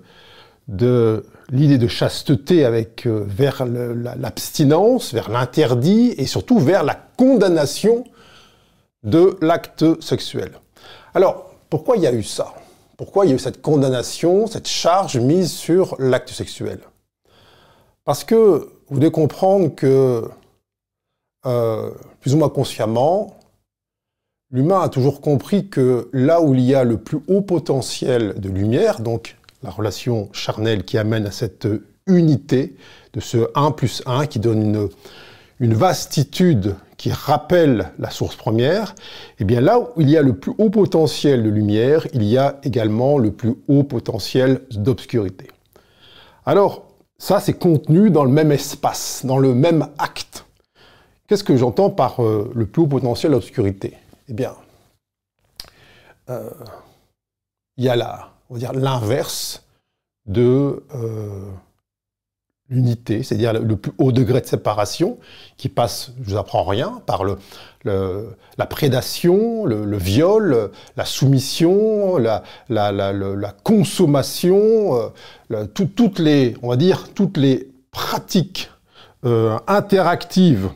de 0.67 1.25
l'idée 1.49 1.77
de 1.77 1.87
chasteté 1.87 2.65
euh, 2.65 3.23
vers 3.25 3.65
l'abstinence, 3.65 5.13
vers 5.13 5.29
l'interdit 5.29 6.13
et 6.17 6.25
surtout 6.25 6.59
vers 6.59 6.83
la 6.83 6.95
condamnation 6.95 8.03
de 9.03 9.37
l'acte 9.41 10.01
sexuel. 10.01 10.51
Alors, 11.13 11.51
pourquoi 11.69 11.97
il 11.97 12.03
y 12.03 12.07
a 12.07 12.13
eu 12.13 12.23
ça? 12.23 12.53
Pourquoi 12.97 13.25
il 13.25 13.29
y 13.29 13.31
a 13.31 13.35
eu 13.35 13.39
cette 13.39 13.61
condamnation, 13.61 14.45
cette 14.47 14.67
charge 14.67 15.17
mise 15.17 15.51
sur 15.51 15.95
l'acte 15.97 16.29
sexuel? 16.29 16.79
Parce 18.05 18.23
que 18.23 18.69
vous 18.89 18.99
devez 18.99 19.11
comprendre 19.11 19.73
que, 19.73 20.29
euh, 21.45 21.91
plus 22.19 22.33
ou 22.33 22.37
moins 22.37 22.49
consciemment, 22.49 23.37
L'humain 24.53 24.81
a 24.81 24.89
toujours 24.89 25.21
compris 25.21 25.69
que 25.69 26.09
là 26.11 26.41
où 26.41 26.53
il 26.53 26.59
y 26.59 26.75
a 26.75 26.83
le 26.83 26.97
plus 26.97 27.19
haut 27.29 27.39
potentiel 27.39 28.33
de 28.37 28.49
lumière, 28.49 28.99
donc 28.99 29.37
la 29.63 29.69
relation 29.69 30.27
charnelle 30.33 30.83
qui 30.83 30.97
amène 30.97 31.25
à 31.25 31.31
cette 31.31 31.69
unité 32.05 32.75
de 33.13 33.21
ce 33.21 33.49
1 33.55 33.71
plus 33.71 34.03
1 34.05 34.25
qui 34.25 34.39
donne 34.39 34.61
une, 34.61 34.89
une 35.61 35.73
vastitude 35.73 36.75
qui 36.97 37.13
rappelle 37.13 37.93
la 37.97 38.09
source 38.09 38.35
première, 38.35 38.89
et 38.91 38.93
eh 39.39 39.45
bien 39.45 39.61
là 39.61 39.79
où 39.79 40.01
il 40.01 40.09
y 40.09 40.17
a 40.17 40.21
le 40.21 40.33
plus 40.33 40.51
haut 40.57 40.69
potentiel 40.69 41.43
de 41.43 41.49
lumière, 41.49 42.05
il 42.13 42.23
y 42.23 42.37
a 42.37 42.59
également 42.63 43.17
le 43.17 43.31
plus 43.31 43.55
haut 43.69 43.83
potentiel 43.83 44.63
d'obscurité. 44.71 45.47
Alors, 46.45 46.87
ça 47.17 47.39
c'est 47.39 47.53
contenu 47.53 48.09
dans 48.09 48.25
le 48.25 48.31
même 48.31 48.51
espace, 48.51 49.21
dans 49.23 49.37
le 49.37 49.55
même 49.55 49.87
acte. 49.97 50.45
Qu'est-ce 51.31 51.45
que 51.45 51.55
j'entends 51.55 51.89
par 51.89 52.21
euh, 52.21 52.51
le 52.53 52.65
plus 52.65 52.81
haut 52.81 52.87
potentiel 52.87 53.31
d'obscurité? 53.31 53.93
Eh 54.27 54.33
bien, 54.33 54.53
euh, 56.29 56.49
il 57.77 57.85
y 57.85 57.87
a 57.87 57.95
là, 57.95 58.33
on 58.49 58.55
va 58.55 58.59
dire 58.59 58.73
l'inverse 58.73 59.63
de 60.25 60.83
euh, 60.93 61.49
l'unité, 62.67 63.23
c'est-à-dire 63.23 63.53
le, 63.53 63.77
plus 63.77 63.93
haut 63.97 64.11
degré 64.11 64.41
de 64.41 64.45
séparation, 64.45 65.19
qui 65.55 65.69
passe, 65.69 66.11
je 66.21 66.31
vous 66.31 66.37
apprends 66.37 66.65
rien, 66.65 67.01
par 67.05 67.23
le, 67.23 67.37
la 67.85 68.65
prédation, 68.65 69.65
le, 69.65 69.97
viol, 69.97 70.69
la 70.97 71.05
soumission, 71.05 72.17
la, 72.17 72.43
la 72.67 73.55
consommation, 73.63 75.13
euh, 75.49 75.65
toutes 75.65 76.19
les, 76.19 76.57
on 76.61 76.67
va 76.67 76.75
dire, 76.75 77.07
toutes 77.13 77.37
les 77.37 77.71
pratiques 77.91 78.69
interactives 79.23 80.71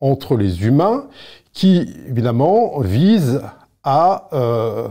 entre 0.00 0.36
les 0.36 0.64
humains 0.64 1.06
qui, 1.52 1.94
évidemment, 2.08 2.78
vise 2.80 3.42
à 3.82 4.28
euh, 4.32 4.88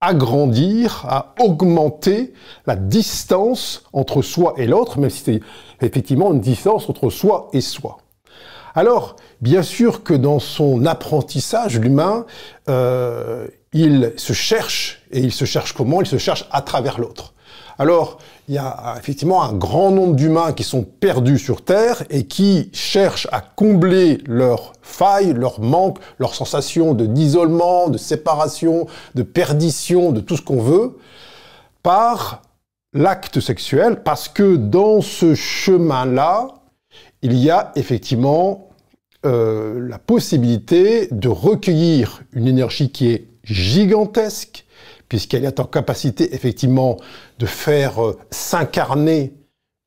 agrandir, 0.00 1.04
à 1.08 1.34
augmenter 1.40 2.32
la 2.66 2.76
distance 2.76 3.84
entre 3.92 4.20
soi 4.20 4.54
et 4.56 4.66
l'autre, 4.66 4.98
même 4.98 5.10
si 5.10 5.22
c'est 5.22 5.40
effectivement 5.80 6.32
une 6.32 6.40
distance 6.40 6.88
entre 6.88 7.08
soi 7.08 7.48
et 7.52 7.60
soi. 7.60 7.98
Alors, 8.74 9.16
bien 9.40 9.62
sûr 9.62 10.02
que 10.02 10.14
dans 10.14 10.38
son 10.38 10.86
apprentissage, 10.86 11.78
l'humain, 11.78 12.26
euh, 12.68 13.46
il 13.72 14.12
se 14.16 14.32
cherche, 14.32 15.02
et 15.10 15.20
il 15.20 15.32
se 15.32 15.44
cherche 15.44 15.72
comment? 15.72 16.00
Il 16.00 16.06
se 16.06 16.18
cherche 16.18 16.48
à 16.50 16.62
travers 16.62 16.98
l'autre. 16.98 17.31
Alors, 17.78 18.18
il 18.48 18.54
y 18.54 18.58
a 18.58 18.96
effectivement 18.98 19.42
un 19.42 19.52
grand 19.52 19.90
nombre 19.90 20.14
d'humains 20.14 20.52
qui 20.52 20.62
sont 20.62 20.82
perdus 20.82 21.38
sur 21.38 21.64
Terre 21.64 22.02
et 22.10 22.26
qui 22.26 22.70
cherchent 22.72 23.28
à 23.32 23.40
combler 23.40 24.18
leurs 24.26 24.72
failles, 24.82 25.32
leurs 25.32 25.60
manques, 25.60 25.98
leurs 26.18 26.34
sensations 26.34 26.94
de 26.94 27.06
d'isolement, 27.06 27.88
de 27.88 27.98
séparation, 27.98 28.86
de 29.14 29.22
perdition, 29.22 30.12
de 30.12 30.20
tout 30.20 30.36
ce 30.36 30.42
qu'on 30.42 30.60
veut, 30.60 30.98
par 31.82 32.42
l'acte 32.92 33.40
sexuel, 33.40 34.02
parce 34.02 34.28
que 34.28 34.56
dans 34.56 35.00
ce 35.00 35.34
chemin-là, 35.34 36.48
il 37.22 37.34
y 37.34 37.50
a 37.50 37.72
effectivement 37.76 38.68
euh, 39.24 39.88
la 39.88 39.98
possibilité 39.98 41.08
de 41.10 41.28
recueillir 41.28 42.22
une 42.32 42.48
énergie 42.48 42.90
qui 42.90 43.08
est 43.08 43.28
gigantesque, 43.44 44.64
puisqu'elle 45.08 45.44
est 45.44 45.60
en 45.60 45.64
capacité 45.64 46.34
effectivement 46.34 46.96
de 47.42 47.46
faire 47.46 48.02
euh, 48.02 48.16
s'incarner 48.30 49.34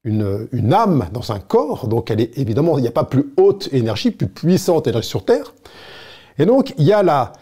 une, 0.04 0.74
âme 0.74 1.08
dans 1.14 1.32
un 1.32 1.40
corps, 1.40 1.88
donc 1.88 2.12
elle 2.12 2.22
est 2.22 2.38
évidemment, 2.38 2.78
il 2.78 2.82
n'y 2.82 2.88
a 2.88 2.92
pas 2.92 3.06
plus 3.06 3.34
haute 3.38 3.70
énergie, 3.72 4.12
plus 4.12 4.28
puissante 4.28 4.86
énergie 4.86 5.08
sur 5.08 5.26
Terre. 5.26 5.56
Et 6.38 6.46
donc 6.46 6.74
il 6.78 6.84
y 6.84 6.94
a 6.94 7.02
la 7.02 7.34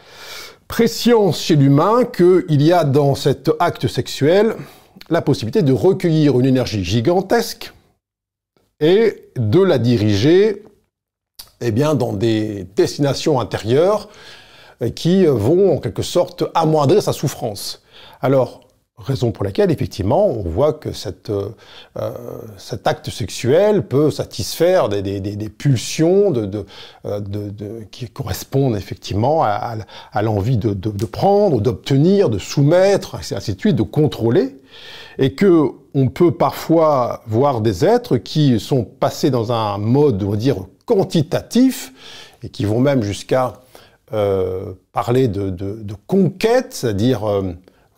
préscience 0.68 1.42
chez 1.42 1.56
l'humain 1.58 2.06
qu'il 2.06 2.62
y 2.62 2.72
a 2.72 2.86
dans 2.86 3.16
cet 3.16 3.52
acte 3.60 3.88
sexuel 3.88 4.56
la 5.10 5.22
possibilité 5.22 5.62
de 5.62 5.74
recueillir 5.74 6.40
une 6.40 6.46
énergie 6.46 6.86
gigantesque 6.86 7.74
et 8.80 9.32
de 9.36 9.62
la 9.62 9.78
diriger 9.78 10.64
eh 11.60 11.72
bien, 11.72 11.96
dans 11.96 12.14
des 12.14 12.66
destinations 12.76 13.42
intérieures 13.42 14.10
qui 14.96 15.26
vont 15.26 15.76
en 15.76 15.80
quelque 15.80 16.04
sorte 16.04 16.46
amoindrir 16.54 17.02
sa 17.02 17.14
souffrance. 17.14 17.82
Alors, 18.22 18.64
raison 18.98 19.32
pour 19.32 19.44
laquelle, 19.44 19.72
effectivement, 19.72 20.28
on 20.28 20.44
voit 20.44 20.74
que 20.74 20.92
cette, 20.92 21.30
euh, 21.30 21.50
euh, 21.98 22.12
cet 22.58 22.86
acte 22.88 23.10
sexuel 23.10 23.88
peut 23.88 24.12
satisfaire 24.12 24.88
des, 24.88 25.02
des, 25.02 25.20
des, 25.20 25.50
pulsions 25.50 26.32
de, 26.32 26.66
euh, 27.06 27.20
de, 27.20 27.50
de, 27.50 27.84
qui 27.92 28.08
correspondent 28.08 28.78
effectivement 28.78 29.44
à, 29.44 29.78
à 30.12 30.22
l'envie 30.22 30.58
de, 30.58 31.06
prendre, 31.06 31.60
d'obtenir, 31.60 32.30
de 32.30 32.38
soumettre, 32.38 33.16
ainsi 33.16 33.56
de 33.56 33.60
suite, 33.60 33.76
de 33.76 33.84
contrôler, 33.84 34.58
et 35.18 35.34
que 35.34 35.70
on 35.96 36.08
peut 36.08 36.32
parfois 36.32 37.24
voir 37.28 37.62
des 37.62 37.86
êtres 37.86 38.18
qui 38.18 38.60
sont 38.60 38.84
passés 38.84 39.30
dans 39.30 39.52
un 39.52 39.78
mode, 39.78 40.24
on 40.24 40.32
va 40.32 40.38
dire, 40.38 40.58
quantitatif, 40.86 41.94
et 42.42 42.50
qui 42.50 42.66
vont 42.66 42.80
même 42.80 43.04
jusqu'à 43.04 43.54
euh, 44.14 44.74
parler 44.92 45.28
de, 45.28 45.50
de, 45.50 45.82
de, 45.82 45.96
conquête, 46.08 46.74
c'est-à-dire 46.74 47.24
euh, 47.28 47.54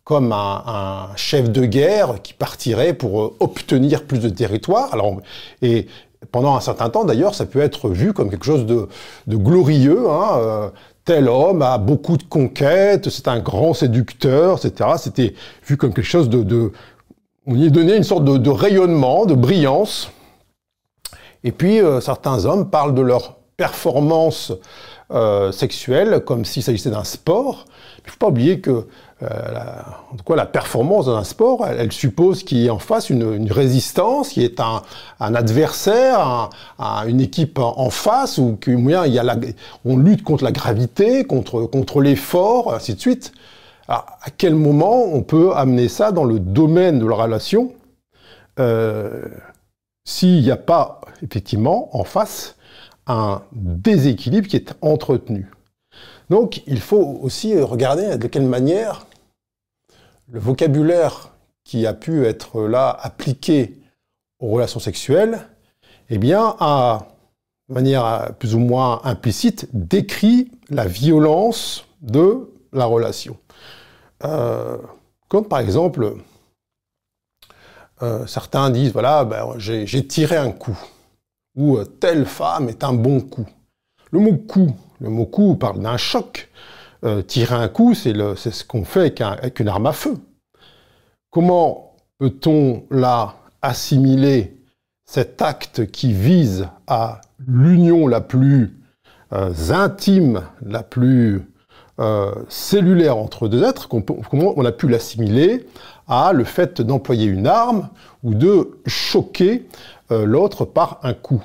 comme 0.06 0.32
un, 0.32 1.10
chef 1.18 1.50
de 1.52 1.66
guerre 1.66 2.22
qui 2.24 2.34
partirait 2.34 2.94
pour 2.94 3.22
euh, 3.22 3.36
obtenir 3.42 4.04
plus 4.04 4.20
de 4.20 4.30
territoire. 4.30 4.94
Alors, 4.94 5.18
et 5.62 5.88
pendant 6.32 6.56
un 6.56 6.62
certain 6.62 6.90
temps, 6.90 7.04
d'ailleurs, 7.04 7.36
ça 7.36 7.46
peut 7.46 7.60
être 7.60 7.90
vu 7.90 8.14
comme 8.14 8.30
quelque 8.30 8.46
chose 8.46 8.66
de, 8.66 8.88
glorieux. 9.28 10.10
Hein, 10.10 10.72
tel 11.04 11.28
homme 11.28 11.62
a 11.62 11.78
beaucoup 11.78 12.18
de 12.18 12.24
conquêtes, 12.24 13.10
c'est 13.10 13.28
un 13.28 13.40
grand 13.40 13.74
séducteur, 13.74 14.64
etc. 14.64 14.92
C'était 14.98 15.34
vu 15.68 15.76
comme 15.76 15.94
quelque 15.94 16.06
chose 16.06 16.30
de, 16.30 16.72
on 17.46 17.56
y 17.56 17.70
donnait 17.70 17.98
une 17.98 18.04
sorte 18.04 18.24
de, 18.24 18.50
rayonnement, 18.50 19.26
de 19.26 19.36
brillance. 19.36 20.10
Et 21.44 21.52
puis, 21.52 21.80
certains 22.02 22.46
hommes 22.46 22.70
parlent 22.72 22.96
de 22.96 23.04
leur 23.04 23.36
performance 23.58 24.52
euh, 25.12 25.52
sexuelle 25.52 26.24
comme 26.26 26.46
s'il 26.46 26.64
s'agissait 26.64 26.90
d'un 26.90 27.04
sport. 27.04 27.66
Il 28.00 28.08
ne 28.08 28.12
faut 28.12 28.18
pas 28.18 28.28
oublier 28.28 28.60
que 28.60 28.88
euh, 29.24 29.28
la, 29.52 29.86
en 30.12 30.18
tout 30.18 30.26
cas, 30.26 30.36
la 30.36 30.46
performance 30.46 31.06
d'un 31.06 31.24
sport, 31.24 31.66
elle, 31.66 31.92
suppose 31.92 32.44
qu'il 32.44 32.58
y 32.58 32.66
ait 32.66 32.70
en 32.70 32.80
face 32.80 33.10
une, 33.10 33.34
une 33.34 33.52
résistance, 33.52 34.30
qu'il 34.30 34.44
y 34.44 34.46
ait 34.46 34.60
un, 34.60 34.82
un 35.22 35.36
adversaire, 35.36 36.50
un, 36.80 37.08
une 37.08 37.22
équipe 37.22 37.58
en, 37.60 37.90
face, 37.90 38.38
ou 38.38 38.58
qu'il 38.58 38.78
il 38.78 39.14
y 39.14 39.20
a 39.20 39.38
on 39.86 39.98
lutte 39.98 40.24
contre 40.24 40.44
la 40.44 40.52
gravité, 40.52 41.24
contre, 41.24 41.62
contre 41.62 42.02
l'effort, 42.02 42.74
ainsi 42.74 42.96
de 42.96 43.00
suite. 43.00 43.32
À 43.88 44.32
quel 44.36 44.56
moment 44.56 45.04
on 45.04 45.22
peut 45.22 45.54
amener 45.56 45.90
ça 45.90 46.12
dans 46.12 46.24
le 46.24 46.40
domaine 46.40 47.00
de 47.00 47.06
la 47.06 47.16
relation? 47.16 47.72
Euh, 48.60 49.26
s'il 50.06 50.42
n'y 50.42 50.52
a 50.52 50.58
pas 50.58 51.02
effectivement 51.22 51.96
en 51.96 52.04
face 52.04 52.56
un 53.08 53.44
déséquilibre 53.52 54.48
qui 54.48 54.56
est 54.56 54.74
entretenu. 54.82 55.52
Donc 56.30 56.64
il 56.68 56.80
faut 56.80 57.20
aussi 57.22 57.60
regarder 57.60 58.18
de 58.18 58.28
quelle 58.28 58.48
manière 58.48 59.06
le 60.32 60.40
vocabulaire 60.40 61.32
qui 61.64 61.86
a 61.86 61.94
pu 61.94 62.26
être 62.26 62.62
là 62.68 62.98
appliqué 63.02 63.78
aux 64.40 64.50
relations 64.50 64.80
sexuelles, 64.80 65.48
eh 66.10 66.18
bien, 66.18 66.56
a, 66.60 67.08
de 67.70 67.74
manière 67.74 68.34
plus 68.38 68.56
ou 68.56 68.60
moins 68.60 69.02
implicite, 69.04 69.68
décrit 69.74 70.52
la 70.70 70.86
violence 70.86 71.86
de 72.02 72.52
la 72.72 72.86
relation. 72.86 73.38
Euh, 74.24 74.78
comme 75.28 75.48
par 75.48 75.60
exemple, 75.60 76.16
euh, 78.04 78.28
certains 78.28 78.70
disent, 78.70 78.94
voilà, 78.94 79.26
ben, 79.26 79.54
j'ai 79.58 80.08
tiré 80.08 80.38
un 80.38 80.52
coup, 80.52 80.78
ou 81.56 81.78
euh, 81.78 81.86
telle 81.86 82.26
femme 82.26 82.70
est 82.70 82.84
un 82.84 82.94
bon 82.94 83.22
coup. 83.22 83.48
Le 84.12 84.20
mot 84.20 84.36
coup, 84.38 84.76
le 85.00 85.10
mot 85.10 85.26
coup 85.26 85.56
parle 85.56 85.80
d'un 85.82 85.98
choc. 85.98 86.50
tirer 87.28 87.56
un 87.56 87.68
coup, 87.68 87.94
c'est 87.94 88.14
ce 88.14 88.64
qu'on 88.64 88.84
fait 88.84 89.22
avec, 89.22 89.60
une 89.60 89.68
arme 89.68 89.86
à 89.86 89.94
feu. 89.94 90.18
Comment 91.30 91.96
peut-on 92.18 92.84
là 92.90 93.36
assimiler 93.62 94.58
cet 95.06 95.42
acte 95.42 95.86
qui 95.92 96.14
vise 96.14 96.68
à 96.88 97.22
l'union 97.46 98.08
la 98.08 98.22
plus 98.22 98.80
intime, 99.32 100.44
la 100.62 100.82
plus 100.82 101.44
euh, 101.98 102.34
cellulaire 102.50 103.16
entre 103.16 103.48
deux 103.48 103.64
êtres, 103.64 103.88
comment 103.88 104.54
on 104.58 104.66
a 104.66 104.74
pu 104.74 104.90
l'assimiler 104.90 105.66
à 106.10 106.34
le 106.34 106.44
fait 106.44 106.82
d'employer 106.82 107.26
une 107.26 107.48
arme 107.48 107.88
ou 108.22 108.34
de 108.34 108.82
choquer 108.86 109.66
euh, 110.12 110.26
l'autre 110.26 110.66
par 110.66 111.00
un 111.04 111.14
coup? 111.14 111.42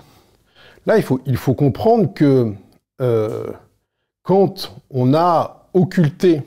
Là, 0.86 0.96
il 0.98 1.36
faut 1.36 1.54
comprendre 1.54 2.12
que 2.12 2.52
euh, 3.00 3.46
quand 4.22 4.74
on 4.90 5.14
a 5.14 5.68
occulté 5.72 6.42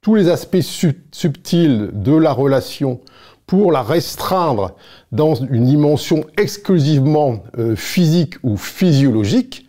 tous 0.00 0.14
les 0.14 0.28
aspects 0.28 0.60
subtils 0.60 1.90
de 1.92 2.14
la 2.14 2.32
relation 2.32 3.00
pour 3.46 3.72
la 3.72 3.82
restreindre 3.82 4.72
dans 5.12 5.34
une 5.34 5.64
dimension 5.64 6.24
exclusivement 6.36 7.42
physique 7.76 8.34
ou 8.42 8.56
physiologique, 8.56 9.68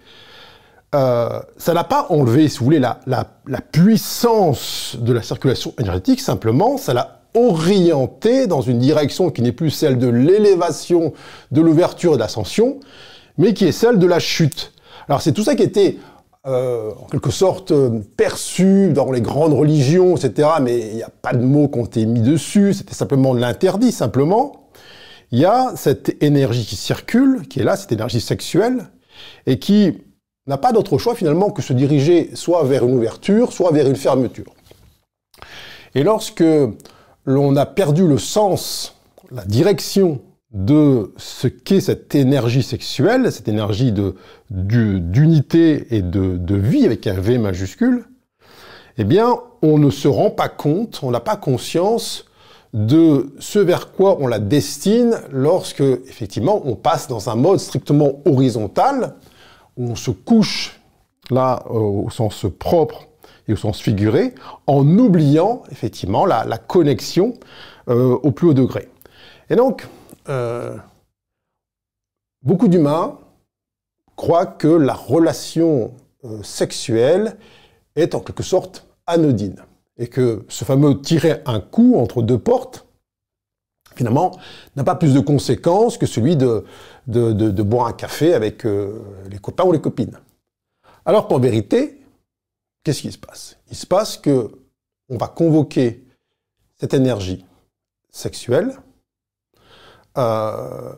euh, 0.96 1.40
ça 1.58 1.74
n'a 1.74 1.84
pas 1.84 2.08
enlevé, 2.10 2.48
si 2.48 2.60
vous 2.60 2.66
voulez, 2.66 2.80
la, 2.80 3.62
puissance 3.72 4.98
de 5.00 5.14
la 5.14 5.22
circulation 5.22 5.74
énergétique, 5.80 6.20
simplement, 6.20 6.78
ça 6.78 6.94
l'a 6.94 7.22
orienté 7.36 8.48
dans 8.48 8.62
une 8.62 8.80
direction 8.80 9.30
qui 9.30 9.44
n'est 9.44 9.52
plus 9.52 9.70
celle 9.70 10.00
de 10.00 10.08
l'élévation, 10.08 11.14
de 11.52 11.62
l'ouverture 11.62 12.14
et 12.14 12.16
de 12.16 12.22
l'ascension, 12.22 12.80
mais 13.38 13.54
qui 13.54 13.66
est 13.66 13.72
celle 13.72 14.00
de 14.00 14.08
la 14.08 14.20
chute. 14.20 14.74
Alors 15.10 15.22
c'est 15.22 15.34
tout 15.34 15.44
ça 15.44 15.56
qui 15.56 15.64
était 15.64 15.98
euh, 16.46 16.92
en 17.02 17.08
quelque 17.08 17.32
sorte 17.32 17.74
perçu 18.16 18.94
dans 18.94 19.12
les 19.12 19.22
grandes 19.22 19.54
religions, 19.54 20.16
etc., 20.16 20.48
mais 20.62 20.80
il 20.80 20.96
n'y 20.96 21.04
a 21.04 21.10
pas 21.10 21.34
de 21.34 21.44
mots 21.44 21.68
qui 21.68 21.80
ont 21.80 21.86
été 21.86 22.06
mis 22.06 22.22
dessus, 22.22 22.74
c'était 22.74 22.94
simplement 22.94 23.34
l'interdit, 23.34 23.92
simplement. 23.92 24.70
Il 25.32 25.40
y 25.40 25.46
a 25.46 25.74
cette 25.76 26.22
énergie 26.24 26.66
qui 26.66 26.76
circule, 26.76 27.48
qui 27.48 27.60
est 27.60 27.64
là, 27.64 27.76
cette 27.76 27.92
énergie 27.92 28.22
sexuelle, 28.22 28.88
et 29.48 29.58
qui 29.58 29.98
n'a 30.48 30.58
pas 30.58 30.72
d'autre 30.72 30.98
choix 30.98 31.16
finalement 31.16 31.50
que 31.50 31.62
se 31.64 31.74
diriger 31.74 32.30
soit 32.36 32.64
vers 32.64 32.86
une 32.86 32.96
ouverture, 32.96 33.52
soit 33.52 33.72
vers 33.72 33.88
une 33.88 33.96
fermeture. 33.96 34.54
Et 35.96 36.04
lorsque 36.04 36.44
l'on 37.26 37.56
a 37.56 37.66
perdu 37.66 38.08
le 38.08 38.18
sens, 38.20 38.96
la 39.32 39.44
direction 39.44 40.22
de 40.52 41.14
ce 41.18 41.48
qu'est 41.48 41.82
cette 41.82 42.16
énergie 42.16 42.64
sexuelle, 42.64 43.32
cette 43.32 43.48
énergie 43.48 43.94
d'unité 44.50 45.96
et 45.96 46.02
de, 46.02 46.38
de 46.38 46.56
vie 46.56 46.86
avec 46.86 47.06
un 47.08 47.20
V 47.20 47.38
majuscule, 47.38 48.06
eh 48.98 49.04
bien, 49.04 49.40
on 49.62 49.78
ne 49.78 49.90
se 49.90 50.08
rend 50.08 50.32
pas 50.32 50.50
compte, 50.50 51.00
on 51.04 51.12
n'a 51.12 51.20
pas 51.20 51.38
conscience 51.38 52.26
de 52.74 53.34
ce 53.40 53.60
vers 53.60 53.92
quoi 53.92 54.18
on 54.20 54.28
la 54.28 54.40
destine 54.40 55.16
lorsque, 55.32 55.82
effectivement, 55.82 56.62
on 56.66 56.76
passe 56.76 57.08
dans 57.08 57.30
un 57.30 57.36
mode 57.36 57.60
strictement 57.60 58.22
horizontal, 58.26 59.16
on 59.78 59.96
se 59.96 60.12
couche 60.12 60.80
là 61.32 61.64
euh, 61.68 61.74
au 61.74 62.10
sens 62.10 62.46
propre 62.58 63.08
et 63.48 63.54
au 63.54 63.56
sens 63.56 63.80
figuré, 63.80 64.36
en 64.68 64.86
oubliant 64.86 65.64
effectivement 65.72 66.26
la, 66.26 66.46
connexion 66.58 67.34
euh, 67.88 68.18
au 68.22 68.32
plus 68.32 68.50
haut 68.50 68.54
degré. 68.54 68.90
Et 69.50 69.56
donc, 69.56 69.88
euh, 70.30 70.78
beaucoup 72.42 72.68
d'humains 72.68 73.20
croient 74.16 74.46
que 74.46 74.68
la 74.68 74.94
relation 74.94 75.94
sexuelle 76.44 77.38
est 77.96 78.14
en 78.16 78.20
quelque 78.20 78.44
sorte 78.44 78.86
anodine, 79.08 79.64
et 79.98 80.08
que 80.08 80.46
ce 80.48 80.66
fameux 80.66 81.02
tirer 81.02 81.42
un 81.46 81.60
coup 81.60 81.96
entre 81.98 82.22
deux 82.22 82.38
portes, 82.38 82.86
finalement, 83.96 84.38
n'a 84.76 84.84
pas 84.84 84.96
plus 84.96 85.14
de 85.14 85.20
conséquences 85.20 85.98
que 85.98 86.06
celui 86.06 86.38
de, 86.38 86.64
de, 87.08 87.64
boire 87.64 87.88
un 87.88 87.94
café 87.94 88.34
avec 88.34 88.66
euh, 88.66 89.02
les 89.30 89.40
copains 89.40 89.66
ou 89.66 89.74
les 89.74 89.82
copines. 89.82 90.18
Alors 91.06 91.28
qu'en 91.28 91.40
vérité, 91.40 92.00
qu'est-ce 92.84 93.02
qui 93.02 93.12
se 93.12 93.18
passe? 93.18 93.58
Il 93.70 93.76
se 93.76 93.86
passe 93.86 94.18
que 94.18 94.52
on 95.10 95.18
va 95.18 95.28
convoquer 95.28 96.06
cette 96.78 96.94
énergie 96.94 97.46
sexuelle 98.12 98.78
euh, 100.20 100.94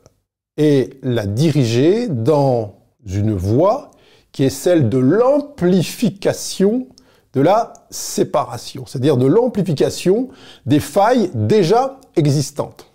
et 0.57 0.99
la 1.03 1.25
diriger 1.25 2.07
dans 2.07 2.75
une 3.05 3.34
voie 3.34 3.91
qui 4.31 4.43
est 4.43 4.49
celle 4.49 4.89
de 4.89 4.97
l'amplification 4.97 6.88
de 7.34 7.41
la 7.41 7.73
séparation, 7.89 8.86
c'est-à-dire 8.86 9.17
de 9.17 9.25
l'amplification 9.25 10.29
des 10.65 10.79
failles 10.79 11.31
déjà 11.34 11.99
existantes. 12.15 12.88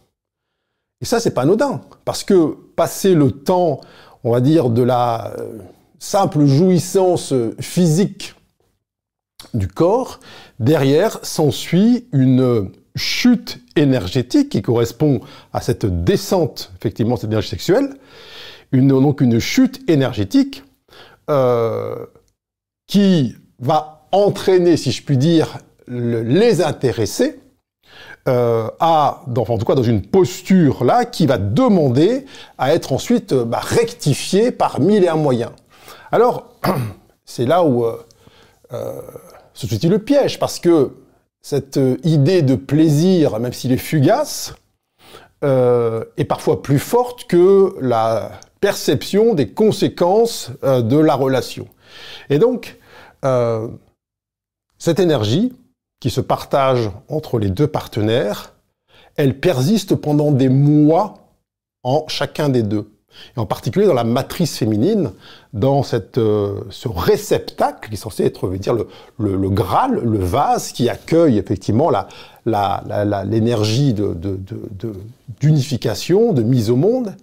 Et 1.00 1.04
ça, 1.04 1.20
c'est 1.20 1.30
pas 1.30 1.42
anodin, 1.42 1.80
parce 2.04 2.24
que 2.24 2.56
passer 2.76 3.14
le 3.14 3.30
temps, 3.30 3.80
on 4.24 4.32
va 4.32 4.40
dire, 4.40 4.70
de 4.70 4.82
la 4.82 5.32
euh, 5.38 5.58
simple 5.98 6.44
jouissance 6.46 7.32
physique 7.60 8.34
du 9.54 9.68
corps, 9.68 10.20
derrière 10.58 11.18
s'ensuit 11.24 12.08
une 12.12 12.70
chute 12.96 13.60
énergétique 13.76 14.48
qui 14.48 14.62
correspond 14.62 15.20
à 15.52 15.60
cette 15.60 15.86
descente, 16.04 16.72
effectivement, 16.78 17.16
cette 17.16 17.30
énergie 17.30 17.48
sexuelle, 17.48 17.96
une, 18.72 18.88
donc 18.88 19.20
une 19.20 19.38
chute 19.38 19.88
énergétique 19.88 20.64
euh, 21.30 22.06
qui 22.86 23.36
va 23.58 24.08
entraîner, 24.12 24.76
si 24.76 24.92
je 24.92 25.02
puis 25.02 25.18
dire, 25.18 25.58
les 25.88 26.62
intéressés 26.62 27.38
euh, 28.28 28.68
à, 28.80 29.22
dans, 29.28 29.42
en 29.42 29.56
tout 29.56 29.64
cas 29.64 29.76
dans 29.76 29.84
une 29.84 30.02
posture 30.02 30.82
là, 30.82 31.04
qui 31.04 31.26
va 31.26 31.38
demander 31.38 32.26
à 32.58 32.74
être 32.74 32.92
ensuite 32.92 33.32
euh, 33.32 33.44
bah, 33.44 33.60
rectifié 33.62 34.50
par 34.50 34.80
mille 34.80 35.04
et 35.04 35.08
un 35.08 35.14
moyens. 35.16 35.52
Alors, 36.10 36.56
c'est 37.24 37.46
là 37.46 37.62
où 37.62 37.84
euh, 37.84 39.00
se 39.54 39.68
situe 39.68 39.88
le 39.88 40.00
piège, 40.00 40.40
parce 40.40 40.58
que 40.58 40.90
cette 41.46 41.78
idée 42.02 42.42
de 42.42 42.56
plaisir, 42.56 43.38
même 43.38 43.52
s'il 43.52 43.70
est 43.70 43.76
fugace, 43.76 44.56
est 45.42 46.26
parfois 46.28 46.60
plus 46.60 46.80
forte 46.80 47.26
que 47.26 47.76
la 47.80 48.40
perception 48.60 49.32
des 49.32 49.50
conséquences 49.50 50.50
de 50.64 50.96
la 50.96 51.14
relation. 51.14 51.68
Et 52.30 52.40
donc, 52.40 52.80
cette 54.78 54.98
énergie, 54.98 55.54
qui 56.00 56.10
se 56.10 56.20
partage 56.20 56.90
entre 57.08 57.38
les 57.38 57.50
deux 57.50 57.68
partenaires, 57.68 58.52
elle 59.14 59.38
persiste 59.38 59.94
pendant 59.94 60.32
des 60.32 60.48
mois 60.48 61.30
en 61.84 62.08
chacun 62.08 62.48
des 62.48 62.64
deux. 62.64 62.90
Et 63.36 63.40
en 63.40 63.46
particulier 63.46 63.86
dans 63.86 63.94
la 63.94 64.04
matrice 64.04 64.56
féminine, 64.56 65.10
dans 65.52 65.82
cette, 65.82 66.18
euh, 66.18 66.60
ce 66.70 66.88
réceptacle 66.88 67.88
qui 67.88 67.94
est 67.94 67.98
censé 67.98 68.24
être, 68.24 68.48
dire, 68.50 68.74
le, 68.74 68.86
le, 69.18 69.50
Graal, 69.50 70.00
le 70.02 70.18
vase 70.18 70.72
qui 70.72 70.88
accueille 70.88 71.38
effectivement 71.38 71.90
l'énergie 71.90 73.94
la, 73.94 73.96
la, 73.96 74.04
d'unification, 75.40 76.32
de, 76.32 76.42
de, 76.42 76.48
mise 76.48 76.70
au 76.70 76.76
monde, 76.76 77.14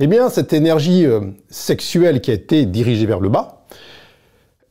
eh 0.00 0.06
bien 0.06 0.28
cette 0.28 0.52
énergie 0.52 1.06
euh, 1.06 1.20
sexuelle 1.50 2.20
qui 2.20 2.30
a 2.30 2.34
été 2.34 2.66
dirigée 2.66 3.06
vers 3.06 3.20
le 3.20 3.28
bas, 3.28 3.62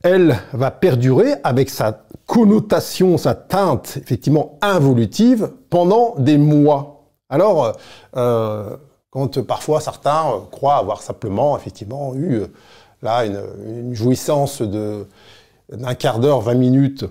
elle 0.02 0.38
va 0.52 0.70
perdurer 0.70 1.34
avec 1.44 1.70
sa 1.70 2.04
connotation, 2.26 3.18
sa 3.18 3.34
teinte 3.34 3.98
effectivement 4.00 4.58
involutive 4.62 5.50
pendant 5.70 6.14
des 6.18 6.38
mois. 6.38 7.04
Alors, 7.28 7.76
euh, 8.16 8.76
quand 9.12 9.40
parfois 9.42 9.80
certains 9.80 10.32
euh, 10.32 10.38
croient 10.50 10.76
avoir 10.76 11.02
simplement 11.02 11.56
effectivement 11.56 12.14
eu 12.16 12.40
euh, 12.40 12.46
là 13.02 13.24
une, 13.24 13.94
jouissance 13.94 14.62
d'un 14.62 15.94
quart 15.94 16.18
d'heure, 16.18 16.40
20 16.40 16.54
minutes, 16.54 17.04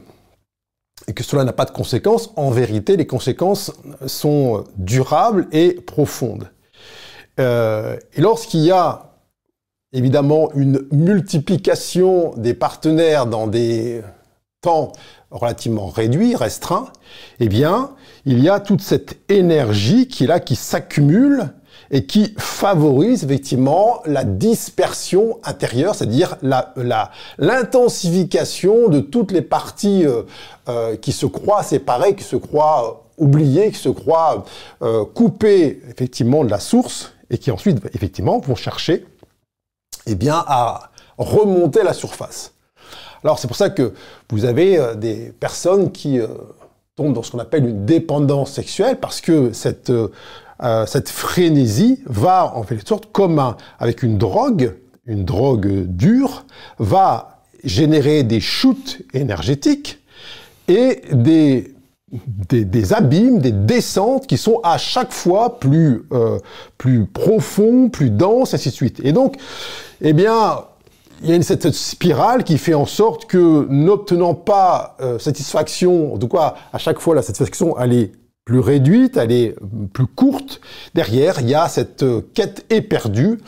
et 1.07 1.13
que 1.13 1.23
cela 1.23 1.43
n'a 1.43 1.53
pas 1.53 1.65
de 1.65 1.71
conséquences, 1.71 2.31
en 2.35 2.49
vérité, 2.49 2.97
les 2.97 3.07
conséquences 3.07 3.71
sont 4.05 4.65
durables 4.77 5.47
et 5.51 5.73
profondes. 5.73 6.49
et 7.39 8.21
lorsqu'il 8.21 8.61
y 8.61 8.71
a 8.71 9.11
évidemment 9.93 10.51
une 10.53 10.87
multiplication 10.91 12.33
des 12.37 12.53
partenaires 12.53 13.25
dans 13.25 13.47
des 13.47 14.01
temps 14.61 14.91
relativement 15.31 15.87
réduits, 15.87 16.35
restreints, 16.35 16.91
eh 17.39 17.49
bien, 17.49 17.91
il 18.25 18.39
y 18.39 18.49
a 18.49 18.59
toute 18.59 18.81
cette 18.81 19.17
énergie 19.29 20.07
qui 20.07 20.25
est 20.25 20.27
là, 20.27 20.39
qui 20.39 20.55
s'accumule 20.55 21.53
et 21.91 22.05
qui 22.05 22.33
favorise 22.37 23.23
effectivement 23.23 24.01
la 24.05 24.23
dispersion 24.23 25.39
intérieure, 25.43 25.93
c'est-à-dire 25.93 26.37
l'intensification 27.37 28.87
de 28.87 29.01
toutes 29.01 29.31
les 29.31 29.41
parties 29.41 30.05
euh, 30.05 30.23
euh, 30.69 30.95
qui 30.95 31.11
se 31.11 31.25
croient 31.25 31.63
séparées, 31.63 32.15
qui 32.15 32.23
se 32.23 32.37
croient 32.37 33.03
oubliées, 33.21 33.71
qui 33.71 33.77
se 33.77 33.89
croient 33.89 34.43
euh, 34.81 35.05
coupées 35.05 35.81
effectivement 35.89 36.43
de 36.43 36.49
la 36.49 36.59
source 36.59 37.13
et 37.29 37.37
qui 37.37 37.51
ensuite 37.51 37.79
effectivement 37.93 38.39
vont 38.39 38.55
chercher 38.55 39.05
eh 40.07 40.15
bien, 40.15 40.43
à 40.47 40.91
remonter 41.17 41.81
à 41.81 41.83
la 41.83 41.93
surface. 41.93 42.53
Alors 43.23 43.37
c'est 43.37 43.47
pour 43.47 43.57
ça 43.57 43.69
que 43.69 43.93
vous 44.31 44.45
avez 44.45 44.77
euh, 44.77 44.95
des 44.95 45.31
personnes 45.39 45.91
qui 45.91 46.19
euh, 46.19 46.27
tombent 46.95 47.13
dans 47.13 47.23
ce 47.23 47.31
qu'on 47.31 47.39
appelle 47.39 47.65
une 47.65 47.85
dépendance 47.85 48.51
sexuelle 48.51 48.99
parce 48.99 49.21
que 49.21 49.53
cette, 49.53 49.91
euh, 50.63 50.85
cette 50.85 51.09
frénésie 51.09 52.01
va 52.05 52.53
en 52.55 52.63
fait 52.63 52.87
sorte 52.87 53.11
comme 53.11 53.55
avec 53.79 54.03
une 54.03 54.17
drogue, 54.17 54.75
une 55.05 55.25
drogue 55.25 55.85
dure, 55.87 56.45
va 56.79 57.41
générer 57.63 58.23
des 58.23 58.39
chutes 58.39 59.03
énergétiques 59.13 59.99
et 60.67 61.01
des 61.11 61.75
des, 62.13 62.91
abîmes, 62.91 63.39
des 63.39 63.53
descentes 63.53 64.27
qui 64.27 64.37
sont 64.37 64.59
à 64.63 64.77
chaque 64.77 65.13
fois 65.13 65.59
plus, 65.59 66.03
plus 66.77 67.05
profonds, 67.05 67.87
plus 67.87 68.09
denses, 68.09 68.53
ainsi 68.53 68.67
de 68.67 68.73
suite. 68.73 68.99
Et 69.05 69.13
donc, 69.13 69.37
eh 70.01 70.11
bien, 70.11 70.65
il 71.23 71.29
y 71.29 71.33
a 71.33 71.35
une, 71.35 71.43
cette 71.43 71.71
spirale 71.71 72.43
qui 72.43 72.57
fait 72.57 72.73
en 72.73 72.85
sorte 72.85 73.25
que 73.25 73.67
n'obtenant 73.69 74.33
pas 74.33 74.95
euh, 75.01 75.19
satisfaction, 75.19 76.13
en 76.13 76.17
tout 76.17 76.27
cas 76.27 76.55
à 76.73 76.77
chaque 76.77 76.99
fois 76.99 77.15
la 77.15 77.21
satisfaction 77.21 77.77
elle 77.79 77.93
est 77.93 78.11
plus 78.45 78.59
réduite, 78.59 79.17
elle 79.17 79.31
est 79.31 79.55
plus 79.93 80.07
courte. 80.07 80.61
Derrière, 80.93 81.41
il 81.41 81.49
y 81.49 81.55
a 81.55 81.67
cette 81.69 82.03
euh, 82.03 82.21
quête 82.33 82.65
éperdue 82.69 83.39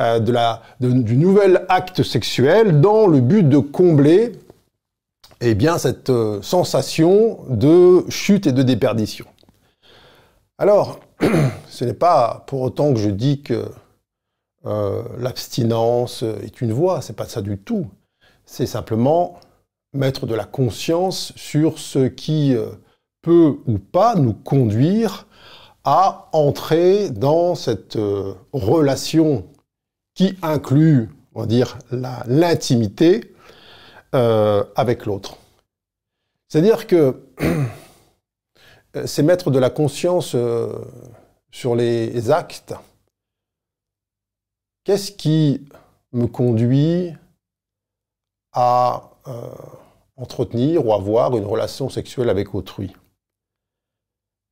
euh, 0.00 0.20
du 0.80 1.16
nouvel 1.16 1.64
acte 1.68 2.02
sexuel 2.02 2.80
dans 2.80 3.06
le 3.06 3.20
but 3.20 3.48
de 3.48 3.58
combler 3.58 4.32
eh 5.40 5.54
bien, 5.54 5.78
cette 5.78 6.10
sensation 6.42 7.38
de 7.48 8.04
chute 8.08 8.48
et 8.48 8.52
de 8.52 8.62
déperdition. 8.62 9.26
Alors, 10.58 10.98
ce 11.68 11.84
n'est 11.84 11.94
pas 11.94 12.44
pour 12.48 12.62
autant 12.62 12.92
que 12.92 12.98
je 12.98 13.10
dis 13.10 13.42
que 13.42 13.64
euh, 14.66 15.02
l'abstinence 15.18 16.22
est 16.22 16.60
une 16.60 16.72
voie, 16.72 17.00
c'est 17.00 17.16
pas 17.16 17.26
ça 17.26 17.42
du 17.42 17.58
tout. 17.58 17.86
C'est 18.44 18.66
simplement 18.66 19.38
mettre 19.92 20.26
de 20.26 20.34
la 20.34 20.44
conscience 20.44 21.32
sur 21.36 21.78
ce 21.78 22.08
qui 22.08 22.54
euh, 22.54 22.66
peut 23.28 23.58
ou 23.66 23.78
pas 23.78 24.14
nous 24.14 24.32
conduire 24.32 25.26
à 25.84 26.28
entrer 26.32 27.10
dans 27.10 27.54
cette 27.54 27.96
euh, 27.96 28.34
relation 28.52 29.46
qui 30.14 30.36
inclut, 30.42 31.10
on 31.34 31.40
va 31.40 31.46
dire, 31.46 31.78
l'intimité 32.26 33.34
avec 34.12 35.04
l'autre. 35.04 35.36
C'est-à-dire 36.48 36.86
que 36.86 37.20
c'est 39.04 39.22
mettre 39.22 39.50
de 39.50 39.58
la 39.58 39.70
conscience 39.70 40.34
sur 41.52 41.76
les 41.76 42.30
actes 42.30 42.74
Qu'est-ce 44.88 45.12
qui 45.12 45.68
me 46.12 46.26
conduit 46.26 47.12
à 48.54 49.10
euh, 49.26 49.32
entretenir 50.16 50.86
ou 50.86 50.94
avoir 50.94 51.36
une 51.36 51.44
relation 51.44 51.90
sexuelle 51.90 52.30
avec 52.30 52.54
autrui? 52.54 52.96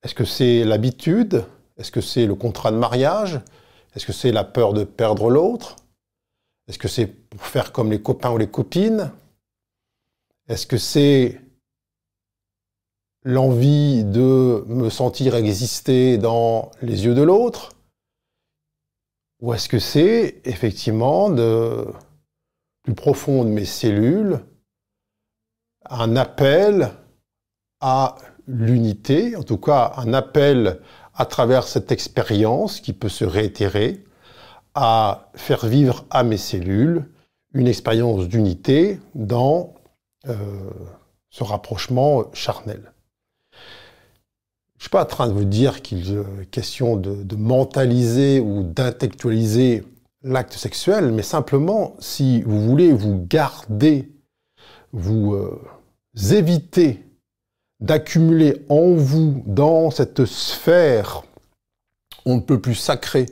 Est-ce 0.06 0.14
que 0.14 0.24
c'est 0.24 0.62
l'habitude? 0.62 1.44
Est-ce 1.78 1.90
que 1.90 2.00
c'est 2.00 2.26
le 2.26 2.36
contrat 2.36 2.70
de 2.70 2.76
mariage? 2.76 3.40
Est-ce 3.92 4.06
que 4.06 4.12
c'est 4.12 4.30
la 4.30 4.44
peur 4.44 4.72
de 4.72 4.84
perdre 4.84 5.30
l'autre? 5.30 5.74
Est-ce 6.68 6.78
que 6.78 6.86
c'est 6.86 7.08
pour 7.08 7.42
faire 7.42 7.72
comme 7.72 7.90
les 7.90 8.00
copains 8.00 8.30
ou 8.30 8.38
les 8.38 8.48
copines? 8.48 9.10
Est-ce 10.46 10.68
que 10.68 10.76
c'est 10.76 11.40
l'envie 13.24 14.04
de 14.04 14.64
me 14.68 14.90
sentir 14.90 15.34
exister 15.34 16.18
dans 16.18 16.70
les 16.82 17.04
yeux 17.04 17.16
de 17.16 17.22
l'autre? 17.22 17.72
Ou 19.40 19.54
est-ce 19.54 19.68
que 19.68 19.80
c'est 19.80 20.40
effectivement 20.44 21.30
de 21.30 21.84
plus 22.84 22.94
profond 22.94 23.44
de 23.44 23.50
mes 23.50 23.64
cellules 23.64 24.38
un 25.90 26.14
appel 26.14 26.92
à 27.80 28.14
l'unité, 28.46 29.36
en 29.36 29.42
tout 29.42 29.58
cas 29.58 29.92
un 29.96 30.12
appel 30.12 30.80
à 31.14 31.26
travers 31.26 31.66
cette 31.66 31.92
expérience 31.92 32.80
qui 32.80 32.92
peut 32.92 33.08
se 33.08 33.24
réitérer, 33.24 34.04
à 34.74 35.30
faire 35.34 35.66
vivre 35.66 36.04
à 36.10 36.22
mes 36.22 36.36
cellules 36.36 37.08
une 37.54 37.66
expérience 37.66 38.28
d'unité 38.28 39.00
dans 39.14 39.74
euh, 40.28 40.34
ce 41.30 41.42
rapprochement 41.42 42.24
charnel. 42.34 42.92
Je 43.52 44.80
ne 44.80 44.82
suis 44.82 44.90
pas 44.90 45.04
en 45.04 45.06
train 45.06 45.28
de 45.28 45.32
vous 45.32 45.46
dire 45.46 45.80
qu'il 45.80 46.18
est 46.18 46.46
question 46.50 46.96
de, 46.96 47.34
mentaliser 47.34 48.40
ou 48.40 48.62
d'intellectualiser 48.62 49.84
l'acte 50.22 50.52
sexuel, 50.52 51.12
mais 51.12 51.22
simplement, 51.22 51.96
si 51.98 52.42
vous 52.42 52.60
voulez 52.60 52.92
vous 52.92 53.24
garder, 53.26 54.12
vous 54.92 55.34
euh, 55.34 55.62
éviter 56.32 57.05
d'accumuler 57.80 58.64
en 58.68 58.94
vous, 58.94 59.42
dans 59.46 59.90
cette 59.90 60.24
sphère 60.24 61.22
on 62.26 62.36
ne 62.36 62.40
peut 62.40 62.58
plus 62.58 62.74
sacrée, 62.74 63.26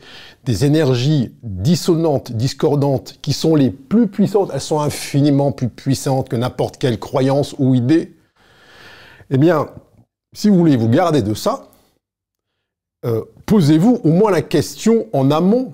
des 0.45 0.65
énergies 0.65 1.35
dissonantes, 1.43 2.33
discordantes, 2.33 3.19
qui 3.21 3.33
sont 3.33 3.57
les 3.57 3.71
plus 3.71 4.07
puissantes, 4.07 4.51
elles 4.55 4.61
sont 4.61 4.81
infiniment 4.81 5.51
plus 5.53 5.69
puissantes 5.69 6.29
que 6.29 6.37
n'importe 6.37 6.79
quelle 6.79 6.99
croyance 6.99 7.57
ou 7.59 7.75
idée, 7.75 8.15
eh 9.31 9.37
bien, 9.37 9.69
si 10.33 10.49
vous 10.49 10.57
voulez 10.57 10.77
vous 10.77 10.89
garder 10.89 11.23
de 11.23 11.35
ça, 11.35 11.69
euh, 13.05 13.25
posez-vous 13.47 14.01
au 14.05 14.11
moins 14.11 14.31
la 14.31 14.43
question 14.43 15.07
en 15.13 15.31
amont. 15.31 15.73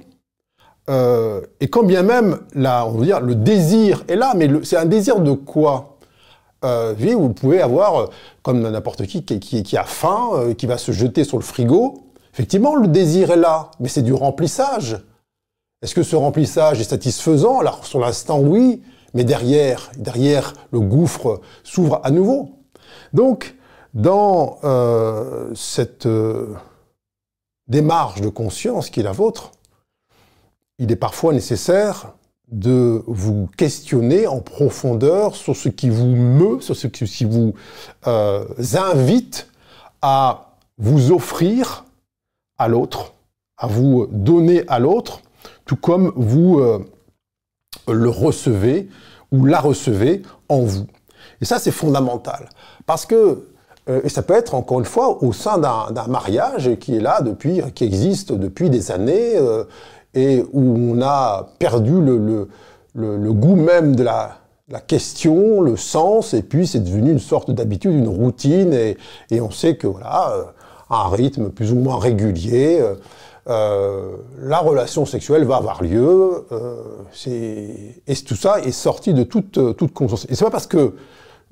Euh, 0.89 1.43
et 1.61 1.69
quand 1.69 1.83
bien 1.83 2.03
même, 2.03 2.41
on 2.57 3.01
dire, 3.03 3.21
le 3.21 3.35
désir 3.35 4.03
est 4.09 4.17
là, 4.17 4.33
mais 4.35 4.49
c'est 4.65 4.77
un 4.77 4.87
désir 4.87 5.21
de 5.21 5.33
quoi? 5.33 5.99
Euh, 6.64 6.94
Vous 6.96 7.33
pouvez 7.33 7.61
avoir, 7.61 8.11
comme 8.42 8.61
n'importe 8.61 9.07
qui, 9.07 9.25
qui, 9.25 9.77
a 9.77 9.85
faim, 9.85 10.55
qui 10.57 10.66
va 10.66 10.79
se 10.79 10.92
jeter 10.92 11.25
sur 11.25 11.38
le 11.38 11.44
frigo. 11.44 12.07
Effectivement, 12.33 12.75
le 12.75 12.88
désir 12.88 13.31
est 13.31 13.37
là, 13.37 13.70
mais 13.81 13.88
c'est 13.88 14.03
du 14.03 14.12
remplissage. 14.12 14.99
Est-ce 15.83 15.94
que 15.94 16.03
ce 16.03 16.16
remplissage 16.16 16.81
est 16.81 16.90
satisfaisant? 16.90 17.59
Alors, 17.59 17.87
sur 17.87 18.01
l'instant, 18.01 18.38
oui, 18.38 18.83
mais 19.14 19.25
derrière, 19.25 19.90
derrière, 19.96 20.53
le 20.73 20.81
gouffre 20.81 21.40
s'ouvre 21.64 22.01
à 22.05 22.11
nouveau. 22.11 22.51
Donc, 23.12 23.57
dans 23.94 24.59
euh, 24.62 25.53
cette 25.55 26.07
euh, 26.07 26.55
démarche 27.66 28.20
de 28.20 28.29
conscience 28.29 28.90
qui 28.90 29.01
est 29.01 29.05
la 29.05 29.12
vôtre, 29.12 29.53
il 30.79 30.92
est 30.92 30.96
parfois 30.96 31.33
nécessaire 31.33 32.14
de 32.51 33.03
vous 33.07 33.49
questionner 33.57 34.27
en 34.27 34.41
profondeur 34.41 35.35
sur 35.37 35.57
ce 35.57 35.69
qui 35.69 35.89
vous 35.89 36.15
meut, 36.17 36.61
sur 36.61 36.77
ce 36.77 36.87
qui 36.87 37.25
vous 37.25 37.55
euh, 38.07 38.45
invite 38.75 39.49
à 40.03 40.57
vous 40.79 41.13
offrir 41.13 41.85
à 42.59 42.69
l'autre, 42.69 43.15
à 43.57 43.67
vous 43.67 44.07
donner 44.11 44.65
à 44.69 44.79
l'autre, 44.79 45.21
tout 45.65 45.77
comme 45.77 46.13
vous 46.17 46.61
le 47.89 48.09
recevez 48.09 48.89
ou 49.31 49.45
la 49.45 49.61
recevez 49.61 50.23
en 50.49 50.61
vous. 50.61 50.87
Et 51.41 51.45
ça, 51.45 51.59
c'est 51.59 51.71
fondamental. 51.71 52.49
Parce 52.87 53.07
que 53.07 53.51
euh, 53.89 54.01
et 54.05 54.09
ça 54.09 54.23
peut 54.23 54.35
être, 54.35 54.55
encore 54.55 54.79
une 54.79 54.87
fois, 54.87 55.23
au 55.23 55.33
sein 55.33 55.59
d'un 55.59 56.07
mariage 56.07 56.77
qui 56.79 56.97
est 56.97 57.01
là 57.01 57.21
depuis, 57.23 57.63
qui 57.75 57.85
existe 57.85 58.33
depuis 58.33 58.71
des 58.71 58.91
années, 58.91 59.37
euh, 59.37 59.65
et 60.14 60.44
où 60.53 60.92
on 60.92 61.01
a 61.03 61.51
perdu 61.59 62.01
le, 62.01 62.49
goût 63.33 63.57
même 63.57 63.94
de 63.96 64.03
la, 64.03 64.37
question, 64.87 65.61
le 65.61 65.77
sens, 65.77 66.33
et 66.35 66.42
puis 66.42 66.66
c'est 66.66 66.81
devenu 66.81 67.11
une 67.11 67.18
sorte 67.18 67.51
d'habitude, 67.51 67.92
une 67.92 68.09
routine, 68.09 68.73
et, 68.73 68.96
on 69.40 69.51
sait 69.51 69.77
que 69.77 69.87
voilà, 69.87 70.33
euh, 70.33 70.44
un 70.90 71.09
rythme 71.09 71.51
plus 71.51 71.73
ou 71.73 71.77
moins 71.77 71.99
régulier, 71.99 72.81
la 73.46 74.59
relation 74.59 75.07
sexuelle 75.07 75.44
va 75.44 75.57
avoir 75.57 75.83
lieu, 75.83 76.46
et 77.27 78.14
tout 78.25 78.37
ça 78.37 78.61
est 78.61 78.70
sorti 78.70 79.12
de 79.12 79.25
toute, 79.25 79.77
toute 79.77 79.92
conscience. 79.92 80.27
Et 80.29 80.37
c'est 80.37 80.44
pas 80.44 80.51
parce 80.51 80.68
que 80.68 80.94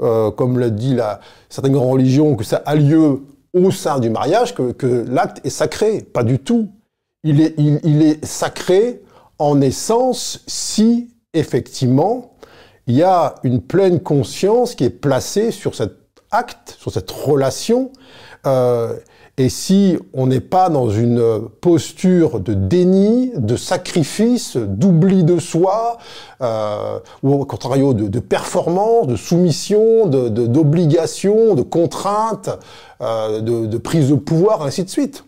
euh, 0.00 0.30
comme 0.30 0.58
l'a 0.58 0.70
dit 0.70 0.94
la, 0.94 1.20
certaines 1.48 1.72
grandes 1.72 1.90
religions, 1.90 2.36
que 2.36 2.44
ça 2.44 2.62
a 2.64 2.74
lieu 2.76 3.22
au 3.52 3.70
sein 3.70 3.98
du 3.98 4.10
mariage, 4.10 4.54
que, 4.54 5.04
l'acte 5.08 5.44
est 5.44 5.50
sacré. 5.50 6.00
Pas 6.02 6.22
du 6.22 6.38
tout. 6.38 6.68
Il 7.24 7.40
est, 7.40 8.24
sacré 8.24 9.02
en 9.38 9.60
essence 9.60 10.44
si 10.46 11.10
effectivement 11.34 12.32
il 12.86 12.96
y 12.96 13.02
a 13.02 13.34
une 13.42 13.60
pleine 13.60 14.00
conscience 14.00 14.74
qui 14.74 14.84
est 14.84 14.90
placée 14.90 15.50
sur 15.50 15.74
cet 15.74 15.92
acte, 16.30 16.76
sur 16.78 16.90
cette 16.90 17.10
relation, 17.10 17.92
euh, 18.46 18.94
et 19.38 19.48
si 19.48 19.96
on 20.14 20.26
n'est 20.26 20.40
pas 20.40 20.68
dans 20.68 20.90
une 20.90 21.48
posture 21.60 22.40
de 22.40 22.54
déni, 22.54 23.30
de 23.36 23.56
sacrifice, 23.56 24.56
d'oubli 24.56 25.22
de 25.22 25.38
soi, 25.38 25.98
euh, 26.42 26.98
ou 27.22 27.34
au 27.34 27.44
contrario 27.44 27.94
de, 27.94 28.08
de, 28.08 28.18
performance, 28.18 29.06
de 29.06 29.14
soumission, 29.14 30.06
d'obligation, 30.06 31.54
de, 31.54 31.60
de, 31.60 31.62
contrainte, 31.62 32.50
euh, 33.00 33.40
de, 33.40 33.78
prise 33.78 34.08
de 34.08 34.16
pouvoir, 34.16 34.62
ainsi 34.62 34.82
de 34.82 34.90
suite. 34.90 35.24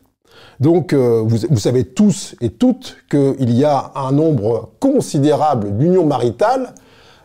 Donc 0.60 0.92
euh, 0.92 1.22
vous, 1.26 1.58
savez 1.58 1.84
tous 1.84 2.36
et 2.42 2.50
toutes 2.50 2.98
qu'il 3.10 3.50
y 3.50 3.64
a 3.64 3.92
un 3.94 4.12
nombre 4.12 4.72
considérable 4.78 5.76
d'unions 5.78 6.04
maritales 6.04 6.74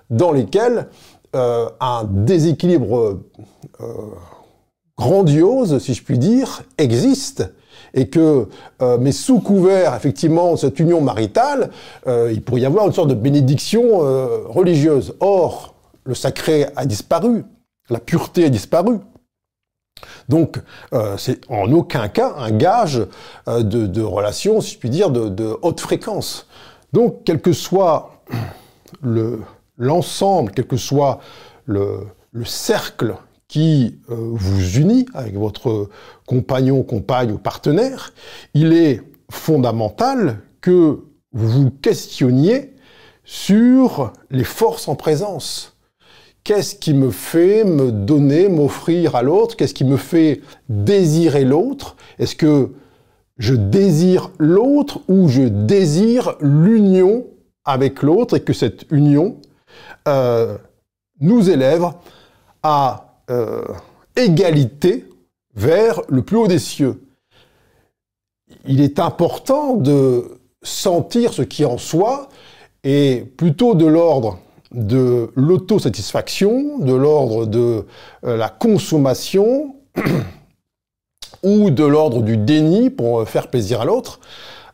dans 0.10 0.32
lesquelles 0.32 0.88
euh, 1.36 1.68
un 1.82 2.06
déséquilibre 2.06 3.20
euh, 3.82 3.86
grandiose, 4.98 5.80
si 5.80 5.94
je 5.94 6.02
puis 6.02 6.18
dire, 6.18 6.64
existe 6.78 7.54
et 7.94 8.10
que, 8.10 8.50
mais 9.00 9.14
sous 9.14 9.40
couvert 9.40 9.96
effectivement 9.96 10.58
cette 10.58 10.80
union 10.82 11.00
maritale, 11.00 11.70
il 12.06 12.42
pourrait 12.42 12.62
y 12.62 12.66
avoir 12.66 12.88
une 12.88 12.92
sorte 12.92 13.08
de 13.08 13.14
bénédiction 13.14 14.00
religieuse. 14.50 15.16
Or, 15.22 15.76
le 16.04 16.14
sacré 16.14 16.66
a 16.76 16.86
disparu, 16.86 17.46
la 17.90 18.00
pureté 18.00 18.46
a 18.46 18.50
disparu. 18.50 18.98
Donc, 20.30 20.58
euh, 20.94 21.18
c'est 21.18 21.40
en 21.50 21.72
aucun 21.72 22.08
cas 22.08 22.34
un 22.38 22.52
gage 22.52 23.06
de, 23.48 23.62
de 23.62 24.02
relation, 24.02 24.62
si 24.62 24.74
je 24.74 24.80
puis 24.80 24.90
dire, 24.90 25.10
de, 25.10 25.30
de 25.30 25.58
haute 25.62 25.80
fréquence. 25.80 26.48
Donc, 26.94 27.22
quel 27.26 27.42
que 27.42 27.54
soit 27.54 28.22
le 29.02 29.42
l'ensemble, 29.78 30.52
quel 30.52 30.68
que 30.68 30.78
soit 30.78 31.20
le, 31.66 32.08
le 32.32 32.46
cercle 32.46 33.16
qui 33.48 34.00
euh, 34.10 34.16
vous 34.34 34.78
unit 34.78 35.06
avec 35.14 35.36
votre 35.36 35.90
compagnon, 36.26 36.84
compagne 36.84 37.32
ou 37.32 37.38
partenaire, 37.38 38.14
il 38.54 38.74
est 38.74 39.02
fondamental 39.30 40.40
que 40.62 41.04
vous 41.34 41.64
vous 41.64 41.72
questionniez 41.72 42.74
sur 43.24 44.14
les 44.30 44.44
forces 44.44 44.88
en 44.88 44.96
présence. 44.96 45.75
Qu'est-ce 46.46 46.76
qui 46.76 46.94
me 46.94 47.10
fait 47.10 47.64
me 47.64 47.92
donner, 47.92 48.50
m'offrir 48.50 49.16
à 49.16 49.24
l'autre? 49.24 49.56
Qu'est-ce 49.56 49.74
qui 49.74 49.84
me 49.84 49.98
fait 49.98 50.42
désirer 50.70 51.44
l'autre? 51.44 51.96
Est-ce 52.20 52.36
que 52.36 52.72
je 53.40 53.56
désire 53.56 54.30
l'autre 54.38 55.02
ou 55.08 55.28
je 55.28 55.42
désire 55.42 56.36
l'union 56.42 57.26
avec 57.64 58.04
l'autre 58.04 58.38
et 58.38 58.42
que 58.42 58.54
cette 58.54 58.86
union 58.92 59.38
euh, 60.08 60.56
nous 61.20 61.50
élève 61.50 61.88
à 62.62 63.18
euh, 63.32 63.64
égalité 64.16 65.10
vers 65.56 66.04
le 66.10 66.22
plus 66.22 66.38
haut 66.38 66.48
des 66.48 66.60
cieux? 66.60 67.02
Il 68.68 68.82
est 68.82 69.00
important 69.00 69.74
de 69.74 70.38
sentir 70.62 71.34
ce 71.34 71.42
qui 71.42 71.66
en 71.66 71.80
soi 71.80 72.30
est 72.84 73.26
plutôt 73.36 73.74
de 73.74 73.88
l'ordre 73.88 74.38
de 74.76 75.32
l'autosatisfaction, 75.36 76.80
de 76.80 76.94
l'ordre 76.94 77.46
de 77.46 77.86
euh, 78.26 78.38
la 78.38 78.50
consommation 78.50 79.76
ou 81.44 81.70
de 81.72 81.84
l'ordre 81.84 82.22
du 82.22 82.38
déni 82.38 82.90
pour 82.90 83.28
faire 83.28 83.50
plaisir 83.50 83.82
à 83.82 83.86
l'autre, 83.86 84.20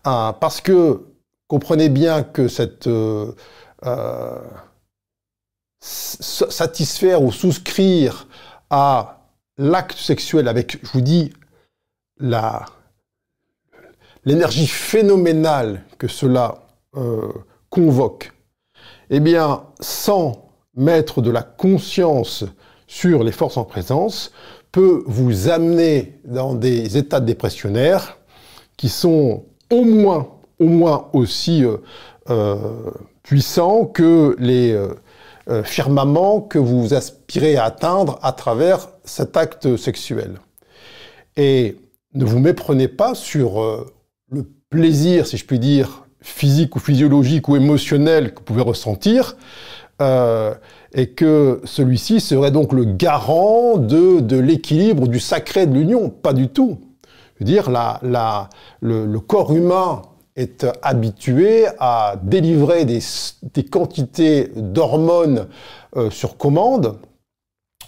hein, 0.03 0.35
parce 0.39 0.59
que 0.59 1.05
comprenez 1.47 1.89
bien 1.89 2.23
que 2.23 2.47
cette 2.47 2.87
euh, 2.87 3.31
satisfaire 5.81 7.21
ou 7.21 7.31
souscrire 7.31 8.27
à 8.69 9.27
l'acte 9.57 9.97
sexuel 9.97 10.47
avec, 10.47 10.79
je 10.83 10.91
vous 10.91 11.01
dis, 11.01 11.33
l'énergie 14.25 14.67
phénoménale 14.67 15.83
que 15.97 16.07
cela 16.07 16.63
euh, 16.95 17.31
convoque, 17.69 18.31
eh 19.11 19.19
bien, 19.19 19.65
sans 19.81 20.49
mettre 20.75 21.21
de 21.21 21.29
la 21.29 21.43
conscience 21.43 22.45
sur 22.87 23.23
les 23.23 23.33
forces 23.33 23.57
en 23.57 23.65
présence, 23.65 24.31
peut 24.71 25.03
vous 25.05 25.49
amener 25.49 26.19
dans 26.23 26.55
des 26.55 26.97
états 26.97 27.19
dépressionnaires 27.19 28.17
qui 28.77 28.87
sont 28.87 29.43
au 29.69 29.83
moins, 29.83 30.29
au 30.59 30.67
moins 30.67 31.09
aussi 31.11 31.65
euh, 31.65 31.77
euh, 32.29 32.55
puissants 33.21 33.85
que 33.85 34.35
les 34.39 34.71
euh, 34.71 35.63
firmament 35.63 36.39
que 36.39 36.57
vous 36.57 36.93
aspirez 36.93 37.57
à 37.57 37.65
atteindre 37.65 38.17
à 38.21 38.31
travers 38.31 38.89
cet 39.03 39.35
acte 39.35 39.75
sexuel. 39.75 40.39
Et 41.35 41.75
ne 42.13 42.23
vous 42.23 42.39
méprenez 42.39 42.87
pas 42.87 43.13
sur 43.13 43.85
le 44.29 44.43
plaisir, 44.69 45.27
si 45.27 45.37
je 45.37 45.45
puis 45.45 45.59
dire, 45.59 46.00
physique 46.21 46.75
ou 46.75 46.79
physiologique 46.79 47.47
ou 47.47 47.55
émotionnel 47.55 48.33
que 48.33 48.41
pouvez 48.41 48.61
ressentir, 48.61 49.35
euh, 50.01 50.53
et 50.93 51.07
que 51.07 51.61
celui-ci 51.63 52.19
serait 52.19 52.51
donc 52.51 52.73
le 52.73 52.85
garant 52.85 53.77
de, 53.77 54.19
de 54.19 54.37
l'équilibre, 54.37 55.07
du 55.07 55.19
sacré 55.19 55.65
de 55.65 55.73
l'union. 55.73 56.09
Pas 56.09 56.33
du 56.33 56.49
tout. 56.49 56.79
Je 57.35 57.43
veux 57.43 57.51
dire, 57.51 57.69
la, 57.69 57.99
la, 58.03 58.49
le, 58.81 59.05
le 59.05 59.19
corps 59.19 59.53
humain 59.53 60.01
est 60.35 60.65
habitué 60.81 61.65
à 61.79 62.15
délivrer 62.21 62.85
des, 62.85 62.99
des 63.53 63.63
quantités 63.63 64.51
d'hormones 64.55 65.47
euh, 65.97 66.09
sur 66.09 66.37
commande 66.37 66.97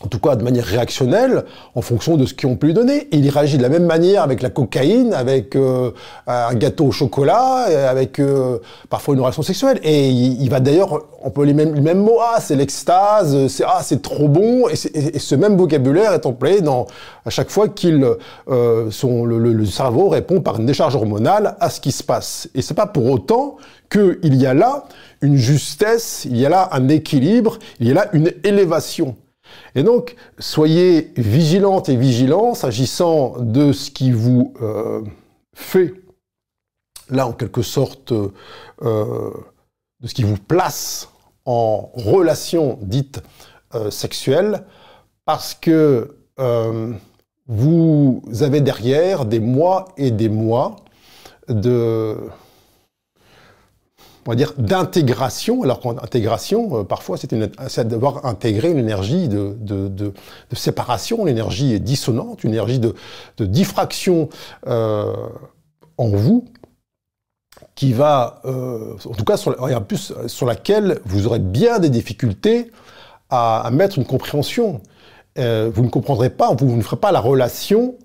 en 0.04 0.08
tout 0.08 0.20
cas 0.20 0.36
de 0.36 0.44
manière 0.44 0.66
réactionnelle, 0.66 1.46
en 1.76 1.82
fonction 1.82 2.18
de 2.18 2.26
ce 2.26 2.34
qu'on 2.34 2.56
peut 2.56 2.68
lui 2.68 2.74
donner. 2.74 3.08
il 3.12 3.30
réagit 3.30 3.58
de 3.58 3.63
la 3.63 3.70
même 3.70 3.86
manière 3.86 4.22
avec 4.22 4.42
la 4.42 4.50
cocaïne, 4.50 5.13
avec 5.13 5.56
euh, 5.56 5.92
un 6.28 6.54
gâteau 6.56 6.88
au 6.88 6.92
chocolat, 6.92 7.68
avec 7.89 8.20
euh, 8.20 8.60
parfois 8.89 9.16
une 9.16 9.22
relation 9.22 9.44
sexuelle. 9.44 9.80
Et 9.84 10.10
il, 10.10 10.50
va 10.50 10.60
d'ailleurs, 10.60 11.00
on 11.24 11.30
peut 11.30 11.44
les 11.44 11.54
mêmes, 11.54 11.74
les 11.74 11.82
mêmes 11.82 12.02
mots, 12.02 12.20
ah 12.22 12.39
c'est 12.42 12.56
l'extase, 12.56 13.48
c'est 13.48 13.63
ah 13.66 13.80
c'est 13.82 14.02
trop 14.02 14.28
bon, 14.28 14.68
et, 14.68 14.76
ce 14.76 15.36
même 15.36 15.56
vocabulaire 15.56 16.13
est 16.13 16.26
employé 16.26 16.62
dans 16.62 16.86
à 17.26 17.30
chaque 17.30 17.50
fois 17.50 17.70
qu'il 17.70 18.06
euh, 18.50 18.92
son 18.92 19.24
le, 19.24 19.39
le, 19.39 19.66
cerveau 19.66 20.10
répond 20.10 20.42
par 20.42 20.60
une 20.60 20.66
décharge 20.66 20.96
hormonale 20.96 21.56
à 21.62 21.70
ce 21.70 21.80
qui 21.80 21.94
se 21.94 22.04
passe. 22.04 22.50
Et 22.56 22.62
c'est 22.62 22.74
pas 22.74 22.88
pour 22.88 23.06
autant 23.06 23.56
qu'il 23.89 24.36
y 24.36 24.46
a 24.46 24.54
là 24.54 24.84
une 25.22 25.38
justesse, 25.38 26.26
il 26.26 26.38
y 26.38 26.46
a 26.46 26.50
là 26.50 26.68
un 26.74 26.89
équilibre, 26.89 27.58
il 27.80 27.88
y 27.88 27.92
a 27.92 27.94
là 27.94 28.08
une 28.12 28.32
élévation. 28.44 29.16
Et 29.75 29.84
donc, 29.84 30.15
soyez 30.39 31.12
vigilantes 31.17 31.89
et 31.89 31.95
vigilants 31.95 32.53
s'agissant 32.53 33.36
de 33.39 33.71
ce 33.71 33.91
qui 33.91 34.12
vous 34.12 34.53
euh, 34.62 35.01
fait, 35.53 35.93
là 37.10 37.27
en 37.27 37.34
quelque 37.34 37.62
sorte, 37.62 38.12
euh, 38.12 39.32
de 39.99 40.08
ce 40.08 40.13
qui 40.13 40.23
vous 40.23 40.38
place 40.38 41.10
en 41.45 41.89
relation 41.93 42.77
dite 42.82 43.21
euh, 43.75 43.91
sexuelle, 43.91 44.63
parce 45.25 45.53
que 45.56 46.17
vous 47.47 48.23
avez 48.41 48.60
derrière 48.60 49.25
des 49.25 49.39
mois 49.39 49.86
et 49.97 50.12
des 50.12 50.29
mois 50.29 50.77
de 51.47 52.17
on 54.25 54.31
va 54.31 54.36
dire, 54.36 54.53
d'intégration, 54.57 55.63
alors 55.63 55.79
qu'en 55.79 55.97
intégration, 55.97 56.79
euh, 56.79 56.83
parfois, 56.83 57.17
c'est 57.17 57.88
d'avoir 57.88 58.25
intégré 58.25 58.71
une 58.71 58.77
énergie 58.77 59.27
de, 59.27 60.13
séparation, 60.53 61.23
une 61.23 61.29
énergie 61.29 61.79
dissonante, 61.79 62.43
une 62.43 62.51
énergie 62.51 62.79
de, 62.79 62.95
diffraction 63.39 64.29
euh, 64.67 65.13
en 65.97 66.09
vous, 66.09 66.45
qui 67.75 67.91
va, 67.91 68.41
euh, 68.45 68.95
en 69.05 69.13
tout 69.13 69.25
cas, 69.25 69.38
sur, 69.38 69.62
en 69.62 69.81
plus, 69.81 70.13
sur 70.27 70.45
laquelle 70.45 70.99
vous 71.05 71.27
aurez 71.27 71.39
bien 71.39 71.79
des 71.79 71.89
difficultés 71.89 72.71
à, 73.29 73.69
mettre 73.71 73.97
une 73.97 74.05
compréhension. 74.05 74.81
Vous 75.36 75.83
ne 75.83 75.89
comprendrez 75.89 76.29
pas, 76.29 76.53
vous 76.53 76.75
ne 76.75 76.81
ferez 76.81 76.97
pas 76.97 77.12
la 77.12 77.19
relation 77.19 77.95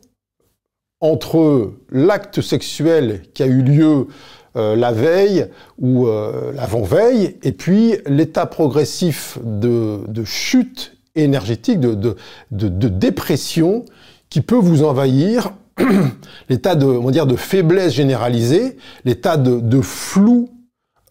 entre 1.01 1.75
l'acte 1.91 2.41
sexuel 2.41 3.23
qui 3.35 3.43
a 3.43 3.47
eu 3.47 3.63
lieu 3.63 4.09
euh, 4.59 4.75
la 4.75 4.91
veille 4.91 5.47
ou 5.79 6.07
euh, 6.07 6.53
l'avant-veille, 6.53 7.37
et 7.45 7.53
puis 7.53 7.95
l'état 8.07 8.45
progressif 8.45 9.39
de, 9.45 10.01
chute 10.25 10.97
énergétique, 11.15 11.79
de, 11.79 12.17
dépression 12.51 13.85
qui 14.31 14.41
peut 14.41 14.57
vous 14.57 14.83
envahir, 14.83 15.53
l'état 16.49 16.75
de, 16.75 17.37
faiblesse 17.37 17.93
généralisée, 17.93 18.77
l'état 19.05 19.37
de, 19.37 19.81
flou 19.81 20.51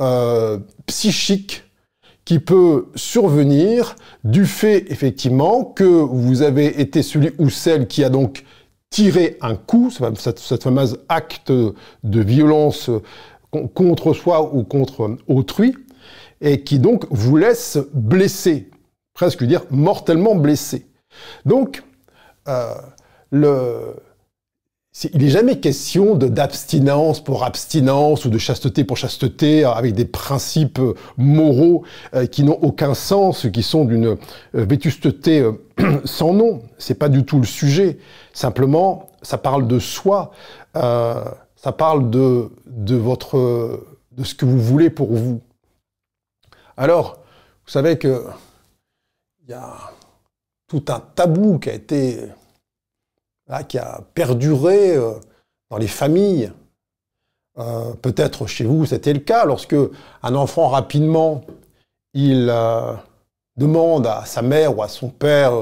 euh, 0.01 0.57
psychique 0.85 1.63
qui 2.25 2.39
peut 2.39 2.87
survenir 2.95 3.95
du 4.25 4.45
fait 4.45 4.91
effectivement 4.91 5.63
que 5.63 5.85
vous 5.85 6.41
avez 6.41 6.81
été 6.81 7.01
celui 7.01 7.31
ou 7.37 7.49
celle 7.49 7.87
qui 7.87 8.03
a 8.03 8.09
donc 8.09 8.43
tirer 8.89 9.37
un 9.41 9.55
coup, 9.55 9.91
cette 9.91 10.63
fameuse 10.63 10.99
acte 11.09 11.51
de 11.51 12.21
violence 12.21 12.89
contre 13.51 14.13
soi 14.13 14.53
ou 14.53 14.63
contre 14.63 15.17
autrui, 15.27 15.75
et 16.41 16.63
qui 16.63 16.79
donc 16.79 17.05
vous 17.09 17.37
laisse 17.37 17.77
blessé, 17.93 18.69
presque 19.13 19.43
dire 19.43 19.63
mortellement 19.69 20.35
blessé. 20.35 20.87
Donc, 21.45 21.83
euh, 22.47 22.73
le, 23.31 23.95
il 25.13 25.21
n'est 25.21 25.29
jamais 25.29 25.59
question 25.59 26.15
d'abstinence 26.15 27.23
pour 27.23 27.43
abstinence 27.43 28.25
ou 28.25 28.29
de 28.29 28.37
chasteté 28.39 28.83
pour 28.83 28.97
chasteté 28.97 29.63
avec 29.63 29.93
des 29.93 30.05
principes 30.05 30.79
moraux 31.17 31.83
euh, 32.15 32.25
qui 32.25 32.43
n'ont 32.43 32.57
aucun 32.61 32.95
sens, 32.95 33.47
qui 33.53 33.61
sont 33.61 33.85
d'une 33.85 34.07
euh, 34.07 34.17
vétusteté 34.53 35.41
euh, 35.41 35.53
sans 36.05 36.33
nom. 36.33 36.61
C'est 36.79 36.97
pas 36.97 37.09
du 37.09 37.25
tout 37.25 37.37
le 37.37 37.45
sujet. 37.45 37.99
Simplement, 38.33 39.09
ça 39.21 39.37
parle 39.37 39.67
de 39.67 39.79
soi, 39.79 40.31
ça 41.57 41.71
parle 41.71 42.09
de, 42.09 42.49
de 42.67 42.95
votre, 42.95 43.81
de 44.11 44.23
ce 44.23 44.35
que 44.35 44.45
vous 44.45 44.59
voulez 44.59 44.89
pour 44.89 45.11
vous. 45.11 45.41
Alors, 46.77 47.17
vous 47.65 47.71
savez 47.71 47.97
que 47.97 48.25
il 49.43 49.49
y 49.49 49.53
a 49.53 49.75
tout 50.67 50.85
un 50.89 50.99
tabou 50.99 51.57
qui 51.59 51.69
a 51.69 51.73
été 51.73 52.29
qui 53.67 53.77
a 53.77 54.01
perduré 54.13 54.97
euh, 54.97 55.13
dans 55.69 55.77
les 55.77 55.87
familles. 55.87 56.51
Euh, 57.57 57.93
peut-être 57.93 58.45
chez 58.45 58.65
vous, 58.65 58.85
c'était 58.85 59.13
le 59.13 59.19
cas 59.19 59.45
lorsque 59.45 59.75
un 60.21 60.35
enfant 60.35 60.67
rapidement 60.67 61.41
il 62.13 62.49
euh, 62.51 62.93
demande 63.55 64.05
à 64.05 64.25
sa 64.25 64.41
mère 64.41 64.77
ou 64.77 64.83
à 64.83 64.87
son 64.87 65.09
père 65.09 65.53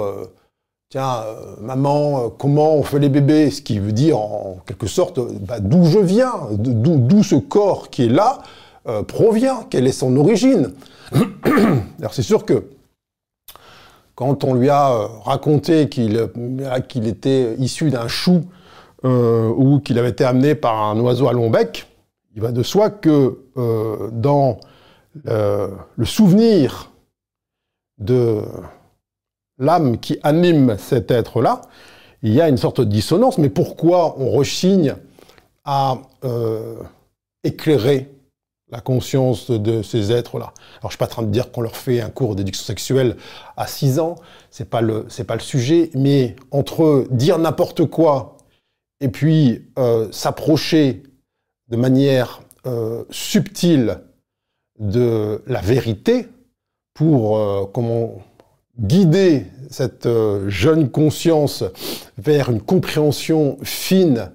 tiens 0.95 1.23
maman 1.62 2.29
comment 2.29 2.75
on 2.75 2.84
fait 2.84 2.99
les 2.99 3.10
bébés? 3.10 3.51
Ce 3.51 3.62
qui 3.62 3.79
veut 3.79 3.91
dire 3.91 4.17
en 4.17 4.58
quelque 4.65 4.88
sorte 4.88 5.19
bah, 5.41 5.60
d'où 5.60 5.86
je 5.86 5.99
viens 5.99 6.34
d'où 6.51 7.23
ce 7.23 7.36
corps 7.36 7.89
qui 7.89 8.05
est 8.05 8.10
là 8.10 8.39
provient 9.08 9.63
quelle 9.69 9.88
est 9.88 9.91
son 9.91 10.15
origine? 10.17 10.73
Alors 11.99 12.13
c'est 12.13 12.23
sûr 12.23 12.45
que 12.45 12.63
quand 14.15 14.45
on 14.45 14.53
lui 14.53 14.69
a 14.69 14.91
euh, 14.91 15.08
raconté 15.23 15.89
qu'il 15.89 16.17
euh, 16.17 16.79
était 17.03 17.55
issu 17.60 17.91
d'un 17.91 18.08
chou 18.08 18.45
euh, 19.03 19.49
ou 19.49 19.79
qu'il 19.79 19.99
avait 19.99 20.10
été 20.10 20.23
amené 20.23 20.55
par 20.55 20.81
un 20.81 20.99
oiseau 20.99 21.27
à 21.27 21.34
long 21.34 21.49
bec, 21.49 21.88
il 22.34 22.41
va 22.41 22.51
de 22.51 22.63
soi 22.63 22.89
que 22.89 23.39
dans 24.12 24.60
le 25.15 26.05
souvenir 26.05 26.91
de 27.97 28.41
l'âme 29.58 29.98
qui 30.00 30.20
anime 30.24 30.78
cet 30.78 31.12
être-là, 31.12 31.62
il 32.24 32.34
y 32.34 32.41
a 32.41 32.50
une 32.50 32.58
sorte 32.58 32.82
de 32.82 32.86
dissonance. 32.86 33.38
Mais 33.38 33.50
pourquoi 33.50 34.20
on 34.20 34.30
rechigne 34.32 34.96
à 35.63 35.98
éclairer 37.44 38.12
la 38.72 38.82
conscience 38.82 39.52
de 39.52 39.84
ces 39.84 40.12
êtres-là? 40.12 40.54
Alors, 40.80 40.89
je 40.89 40.96
suis 40.96 40.98
pas 40.98 41.06
en 41.06 41.10
train 41.10 41.24
de 41.24 41.32
dire 41.32 41.52
qu'on 41.52 41.62
leur 41.62 41.76
fait 41.76 42.02
un 42.02 42.10
cours 42.10 42.36
d'éducation 42.36 42.65
sexuelle 42.65 43.18
à 43.58 43.68
6 43.68 44.00
ans, 44.00 44.15
c'est 44.50 44.70
pas 44.70 44.82
pas 44.82 45.36
le 45.36 45.41
sujet, 45.41 45.91
mais 45.94 46.36
entre 46.52 47.06
dire 47.12 47.38
n'importe 47.38 47.86
quoi 47.86 48.36
et 49.00 49.10
puis 49.10 49.65
euh, 49.78 50.12
s'approcher 50.12 51.04
de 51.70 51.78
manière 51.78 52.41
euh, 52.65 53.04
subtile 53.10 54.02
de 54.80 55.44
la 55.48 55.62
vérité 55.62 56.28
pour 56.94 57.38
euh, 57.38 57.65
comment 57.72 58.15
guider 58.80 59.46
cette 59.70 60.08
jeune 60.48 60.90
conscience 60.90 61.64
vers 62.18 62.50
une 62.50 62.62
compréhension 62.62 63.58
fine 63.64 64.32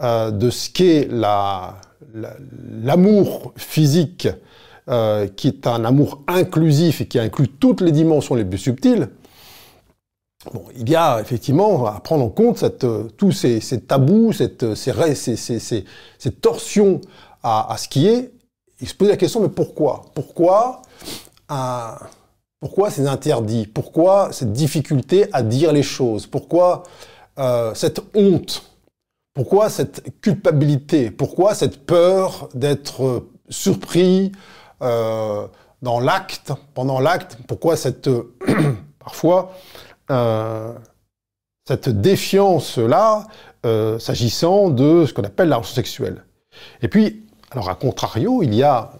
de 0.00 0.50
ce 0.50 0.70
qu'est 0.70 1.08
la, 1.10 1.80
l'amour 2.14 3.52
physique, 3.56 4.28
euh, 4.88 5.26
qui 5.28 5.48
est 5.48 5.66
un 5.66 5.84
amour 5.84 6.22
inclusif 6.26 7.00
et 7.00 7.06
qui 7.06 7.18
inclut 7.18 7.48
toutes 7.48 7.80
les 7.80 7.92
dimensions 7.92 8.34
les 8.34 8.44
plus 8.44 8.58
subtiles, 8.58 9.10
bon, 10.52 10.64
il 10.76 10.88
y 10.88 10.96
a 10.96 11.20
effectivement 11.20 11.86
à 11.86 12.00
prendre 12.00 12.24
en 12.24 12.30
compte 12.30 12.62
euh, 12.84 13.04
tous 13.16 13.32
ces, 13.32 13.60
tabous, 13.86 14.32
ces, 14.32 14.50
torsions 16.40 17.00
à, 17.42 17.76
ce 17.78 17.88
qui 17.88 18.06
est. 18.06 18.32
Il 18.80 18.88
se 18.88 18.94
pose 18.94 19.08
la 19.08 19.16
question, 19.16 19.40
mais 19.40 19.48
pourquoi? 19.48 20.06
Pourquoi 20.14 20.82
pourquoi 22.60 22.90
ces 22.90 23.06
interdits 23.06 23.66
Pourquoi 23.66 24.32
cette 24.32 24.52
difficulté 24.52 25.28
à 25.32 25.42
dire 25.42 25.72
les 25.72 25.82
choses? 25.82 26.26
Pourquoi 26.26 26.82
euh, 27.38 27.72
cette 27.74 28.00
honte? 28.14 28.68
Pourquoi 29.34 29.70
cette 29.70 30.20
culpabilité? 30.20 31.12
Pourquoi 31.12 31.54
cette 31.54 31.86
peur 31.86 32.48
d'être 32.54 33.26
surpris 33.48 34.32
euh, 34.82 35.46
dans 35.80 36.00
l'acte, 36.00 36.52
pendant 36.74 36.98
l'acte? 36.98 37.38
Pourquoi 37.46 37.76
cette, 37.76 38.10
parfois, 38.98 39.52
euh, 40.10 40.72
cette 41.66 41.88
défiance-là, 41.88 43.28
euh, 43.64 44.00
s'agissant 44.00 44.70
de 44.70 45.06
ce 45.06 45.14
qu'on 45.14 45.22
appelle 45.22 45.50
la 45.50 45.62
sexuelle? 45.62 46.24
Et 46.82 46.88
puis, 46.88 47.24
alors 47.52 47.70
à 47.70 47.76
contrario, 47.76 48.42
il 48.42 48.54
y 48.54 48.64
a, 48.64 48.90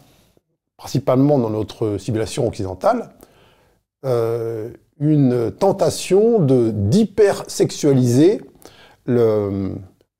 principalement 0.76 1.38
dans 1.38 1.50
notre 1.50 1.98
civilisation 1.98 2.46
occidentale, 2.46 3.10
une 4.04 5.52
tentation 5.58 6.38
de 6.38 6.70
d'hypersexualiser 6.70 8.40
le, 9.06 9.74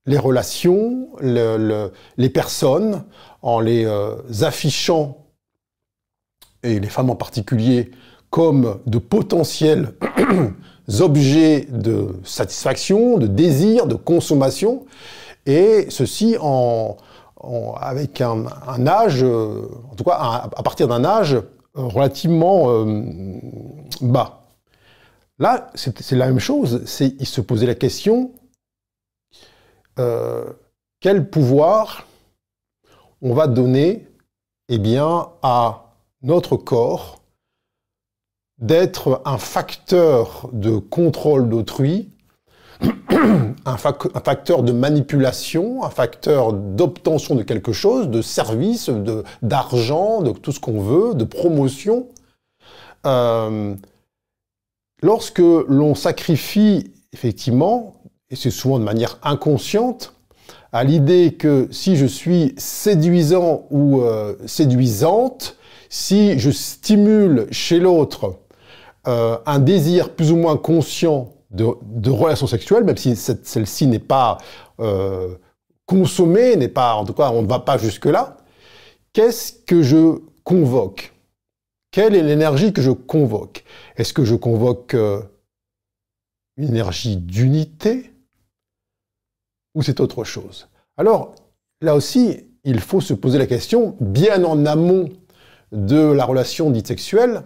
les 0.08 0.18
relations, 0.18 1.08
les 1.20 2.30
personnes, 2.30 3.04
en 3.42 3.60
les 3.60 3.84
euh, 3.84 4.16
affichant, 4.40 5.26
et 6.62 6.80
les 6.80 6.88
femmes 6.88 7.10
en 7.10 7.14
particulier, 7.14 7.90
comme 8.30 8.80
de 8.86 8.98
potentiels 8.98 9.94
objets 11.00 11.66
de 11.70 12.16
satisfaction, 12.24 13.18
de 13.18 13.26
désir, 13.26 13.86
de 13.86 13.94
consommation, 13.94 14.86
et 15.44 15.86
ceci 15.90 16.36
avec 17.80 18.20
un, 18.22 18.46
âge, 18.86 19.22
euh, 19.22 19.68
en 19.92 19.94
tout 19.94 20.04
cas 20.04 20.48
à, 20.56 20.62
partir 20.62 20.88
d'un 20.88 21.04
âge 21.04 21.36
euh, 21.78 21.82
relativement 21.82 22.84
bas. 24.00 24.44
Là, 25.38 25.70
c'est 25.74 26.12
la 26.12 26.26
même 26.26 26.40
chose, 26.40 26.84
il 27.00 27.26
se 27.26 27.40
posait 27.40 27.66
la 27.66 27.76
question 27.76 28.32
euh, 29.98 30.44
quel 31.00 31.28
pouvoir 31.28 32.06
on 33.20 33.34
va 33.34 33.46
donner 33.46 34.06
eh 34.68 34.78
bien, 34.78 35.30
à 35.42 35.94
notre 36.22 36.56
corps 36.56 37.20
d'être 38.58 39.22
un 39.24 39.38
facteur 39.38 40.50
de 40.52 40.78
contrôle 40.78 41.48
d'autrui, 41.48 42.10
un, 43.64 43.76
facteur 43.76 44.62
de 44.62 44.72
manipulation, 44.72 45.84
un 45.84 45.90
facteur 45.90 46.52
d'obtention 46.52 47.34
de 47.34 47.42
quelque 47.42 47.72
chose, 47.72 48.08
de 48.08 48.22
service, 48.22 48.90
d'argent, 49.42 50.22
de, 50.22 50.30
tout 50.30 50.52
ce 50.52 50.60
qu'on 50.60 50.80
veut, 50.80 51.14
de 51.14 51.24
promotion. 51.24 52.06
Euh, 53.06 53.74
lorsque 55.02 55.38
l'on 55.38 55.94
sacrifie 55.94 56.92
effectivement 57.12 57.98
et 58.30 58.36
c'est 58.36 58.50
souvent 58.50 58.78
de 58.78 58.84
manière 58.84 59.18
inconsciente, 59.22 60.14
à 60.72 60.84
l'idée 60.84 61.34
que 61.38 61.68
si 61.70 61.96
je 61.96 62.04
suis 62.04 62.54
séduisant 62.58 63.66
ou 63.70 64.02
euh, 64.02 64.34
séduisante, 64.46 65.56
si 65.88 66.38
je 66.38 66.50
stimule 66.50 67.46
chez 67.50 67.80
l'autre 67.80 68.36
euh, 69.06 69.38
un 69.46 69.58
désir 69.58 70.10
plus 70.10 70.30
ou 70.30 70.36
moins 70.36 70.58
conscient 70.58 71.32
de, 71.50 71.66
de 71.82 72.10
relation 72.10 72.46
sexuelle, 72.46 72.84
même 72.84 72.96
si 72.96 73.16
celle-ci 73.16 73.86
n'est 73.86 73.98
pas 73.98 74.38
euh, 74.80 75.36
consommée, 75.86 76.56
n'est 76.56 76.68
pas, 76.68 76.94
en 76.94 77.04
tout 77.04 77.14
cas, 77.14 77.30
on 77.30 77.42
ne 77.42 77.46
va 77.46 77.60
pas 77.60 77.78
jusque-là, 77.78 78.36
qu'est-ce 79.12 79.52
que 79.52 79.82
je 79.82 80.20
convoque? 80.44 81.14
Quelle 81.90 82.14
est 82.14 82.22
l'énergie 82.22 82.72
que 82.72 82.82
je 82.82 82.90
convoque? 82.90 83.64
Est-ce 83.96 84.12
que 84.12 84.24
je 84.24 84.34
convoque 84.34 84.94
une 86.58 86.68
énergie 86.68 87.16
d'unité? 87.16 88.12
Ou 89.74 89.82
c'est 89.82 90.00
autre 90.00 90.24
chose? 90.24 90.68
Alors, 90.98 91.34
là 91.80 91.94
aussi, 91.94 92.44
il 92.64 92.80
faut 92.80 93.00
se 93.00 93.14
poser 93.14 93.38
la 93.38 93.46
question, 93.46 93.96
bien 94.00 94.44
en 94.44 94.66
amont 94.66 95.08
de 95.72 95.98
la 95.98 96.24
relation 96.24 96.70
dite 96.70 96.88
sexuelle, 96.88 97.44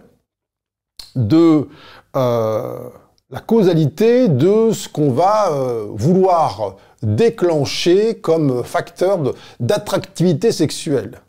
de 1.15 1.69
euh, 2.15 2.89
la 3.33 3.39
causalité 3.39 4.27
de 4.27 4.71
ce 4.71 4.87
qu'on 4.87 5.09
va 5.09 5.51
euh, 5.51 5.87
vouloir 5.89 6.75
déclencher 7.01 8.19
comme 8.19 8.63
facteur 8.63 9.33
d'attractivité 9.59 10.51
sexuelle. 10.51 11.19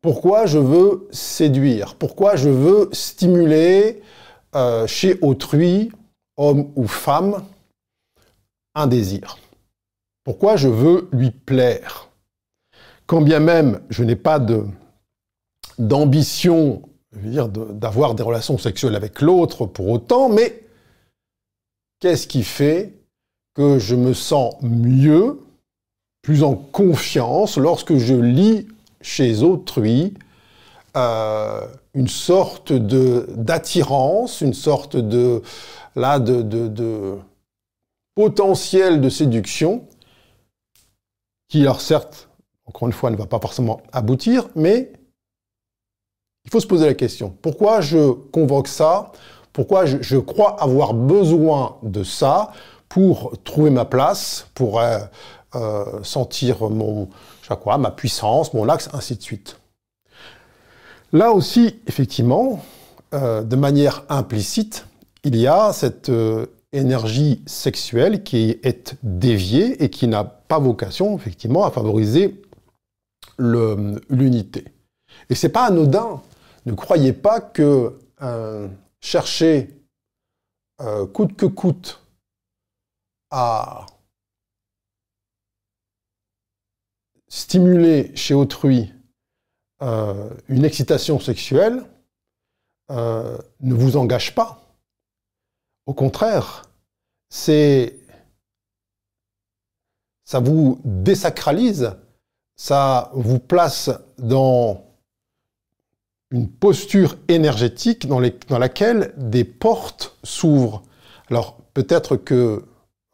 Pourquoi 0.00 0.46
je 0.46 0.56
veux 0.56 1.06
séduire? 1.10 1.96
Pourquoi 1.96 2.36
je 2.36 2.48
veux 2.48 2.88
stimuler 2.92 4.00
euh, 4.54 4.86
chez 4.86 5.18
autrui, 5.20 5.92
homme 6.38 6.70
ou 6.76 6.86
femme, 6.86 7.44
un 8.74 8.86
désir? 8.86 9.36
Pourquoi 10.24 10.56
je 10.56 10.68
veux 10.68 11.10
lui 11.12 11.30
plaire? 11.30 12.08
Quand 13.06 13.20
bien 13.20 13.40
même 13.40 13.80
je 13.90 14.02
n'ai 14.02 14.16
pas 14.16 14.40
d'ambition 15.78 16.80
d'avoir 17.12 18.14
des 18.14 18.22
relations 18.22 18.56
sexuelles 18.56 18.96
avec 18.96 19.20
l'autre 19.20 19.66
pour 19.66 19.88
autant, 19.88 20.30
mais 20.30 20.67
qu'est-ce 22.00 22.26
qui 22.26 22.42
fait 22.42 22.94
que 23.54 23.78
je 23.78 23.94
me 23.94 24.14
sens 24.14 24.54
mieux, 24.62 25.40
plus 26.22 26.42
en 26.42 26.54
confiance 26.54 27.56
lorsque 27.56 27.96
je 27.96 28.14
lis 28.14 28.68
chez 29.00 29.42
autrui 29.42 30.14
euh, 30.96 31.66
une 31.94 32.08
sorte 32.08 32.72
d'attirance, 32.72 34.40
une 34.40 34.54
sorte 34.54 34.96
de, 34.96 35.42
là, 35.96 36.18
de, 36.18 36.42
de 36.42 37.18
potentiel 38.14 39.00
de 39.00 39.08
séduction 39.08 39.86
qui, 41.48 41.62
alors 41.62 41.80
certes, 41.80 42.28
encore 42.66 42.88
une 42.88 42.92
fois, 42.92 43.10
ne 43.10 43.16
va 43.16 43.26
pas 43.26 43.40
forcément 43.40 43.80
aboutir, 43.92 44.48
mais 44.54 44.92
il 46.44 46.50
faut 46.50 46.60
se 46.60 46.66
poser 46.66 46.86
la 46.86 46.94
question. 46.94 47.36
Pourquoi 47.42 47.80
je 47.80 48.10
convoque 48.10 48.68
ça 48.68 49.12
Pourquoi 49.58 49.86
je, 49.86 50.16
crois 50.18 50.54
avoir 50.62 50.94
besoin 50.94 51.78
de 51.82 52.04
ça 52.04 52.52
pour 52.88 53.32
trouver 53.42 53.70
ma 53.70 53.84
place, 53.84 54.46
pour 54.54 54.78
euh, 54.78 55.00
euh, 55.56 55.84
sentir 56.04 56.70
mon, 56.70 57.08
je 57.42 57.76
ma 57.76 57.90
puissance, 57.90 58.54
mon 58.54 58.68
axe, 58.68 58.88
ainsi 58.92 59.16
de 59.16 59.20
suite. 59.20 59.58
Là 61.12 61.32
aussi, 61.32 61.80
effectivement, 61.88 62.64
euh, 63.14 63.42
de 63.42 63.56
manière 63.56 64.04
implicite, 64.08 64.86
il 65.24 65.34
y 65.34 65.48
a 65.48 65.72
cette 65.72 66.12
énergie 66.72 67.42
sexuelle 67.46 68.22
qui 68.22 68.60
est 68.62 68.94
déviée 69.02 69.82
et 69.82 69.90
qui 69.90 70.06
n'a 70.06 70.22
pas 70.22 70.60
vocation, 70.60 71.16
effectivement, 71.16 71.64
à 71.64 71.72
favoriser 71.72 72.40
l'unité. 73.40 74.66
Et 75.30 75.34
c'est 75.34 75.48
pas 75.48 75.64
anodin 75.64 76.22
ne 76.64 76.74
croyez 76.74 77.12
pas 77.12 77.40
que 77.40 77.98
chercher 79.00 79.70
euh, 80.80 81.06
coûte 81.06 81.36
que 81.36 81.46
coûte 81.46 82.00
à 83.30 83.86
stimuler 87.28 88.14
chez 88.16 88.34
autrui 88.34 88.92
euh, 89.82 90.30
une 90.48 90.64
excitation 90.64 91.20
sexuelle 91.20 91.84
ne 92.90 93.74
vous 93.74 93.98
engage 93.98 94.34
pas. 94.34 94.62
Au 95.84 95.92
contraire, 95.92 96.62
c'est 97.28 97.98
ça 100.28 100.40
vous 100.40 100.78
désacralise, 100.84 101.96
ça 102.54 103.10
vous 103.14 103.38
place 103.38 103.90
dans 104.18 104.87
une 106.30 106.48
posture 106.48 107.16
énergétique 107.28 108.06
dans, 108.06 108.20
laquelle 108.58 109.12
des 109.16 109.44
portes 109.44 110.16
s'ouvrent. 110.22 110.82
Alors 111.30 111.58
peut-être 111.74 112.16
que, 112.16 112.64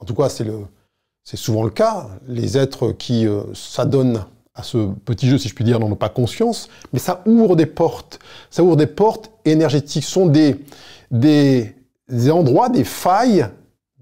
en 0.01 0.05
tout 0.05 0.15
cas 0.15 0.29
c'est, 0.29 1.37
souvent 1.37 1.63
le 1.63 1.71
cas, 1.71 2.09
les 2.27 2.59
êtres 2.59 2.93
qui 2.93 3.27
euh, 3.27 3.43
s'adonnent 3.55 4.25
à 4.55 4.63
ce 4.63 4.89
petit 5.05 5.29
jeu, 5.29 5.39
si 5.39 5.49
je 5.49 5.55
puis 5.55 5.65
dire, 5.65 5.81
n'en 5.81 5.91
ont 5.91 5.97
pas 5.97 6.09
conscience, 6.09 6.69
mais 6.93 6.99
ça 6.99 7.23
ouvre 7.27 7.57
des 7.57 7.67
portes. 7.67 8.21
Ça 8.51 8.63
ouvre 8.63 8.77
des 8.77 8.87
portes 8.87 9.31
énergétiques, 9.45 10.05
sont 10.05 10.27
des, 10.27 10.57
des 11.11 11.75
endroits, 12.31 12.69
des 12.69 12.85
failles 12.85 13.49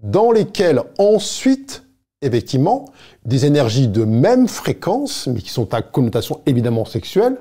dans 0.02 0.30
lesquelles 0.32 0.82
ensuite, 0.98 1.84
effectivement, 2.22 2.86
des 3.24 3.46
énergies 3.46 3.88
de 3.88 4.04
même 4.04 4.48
fréquence, 4.48 5.26
mais 5.26 5.40
qui 5.40 5.50
sont 5.50 5.74
à 5.74 5.82
connotation 5.82 6.40
évidemment 6.46 6.84
sexuelle, 6.84 7.36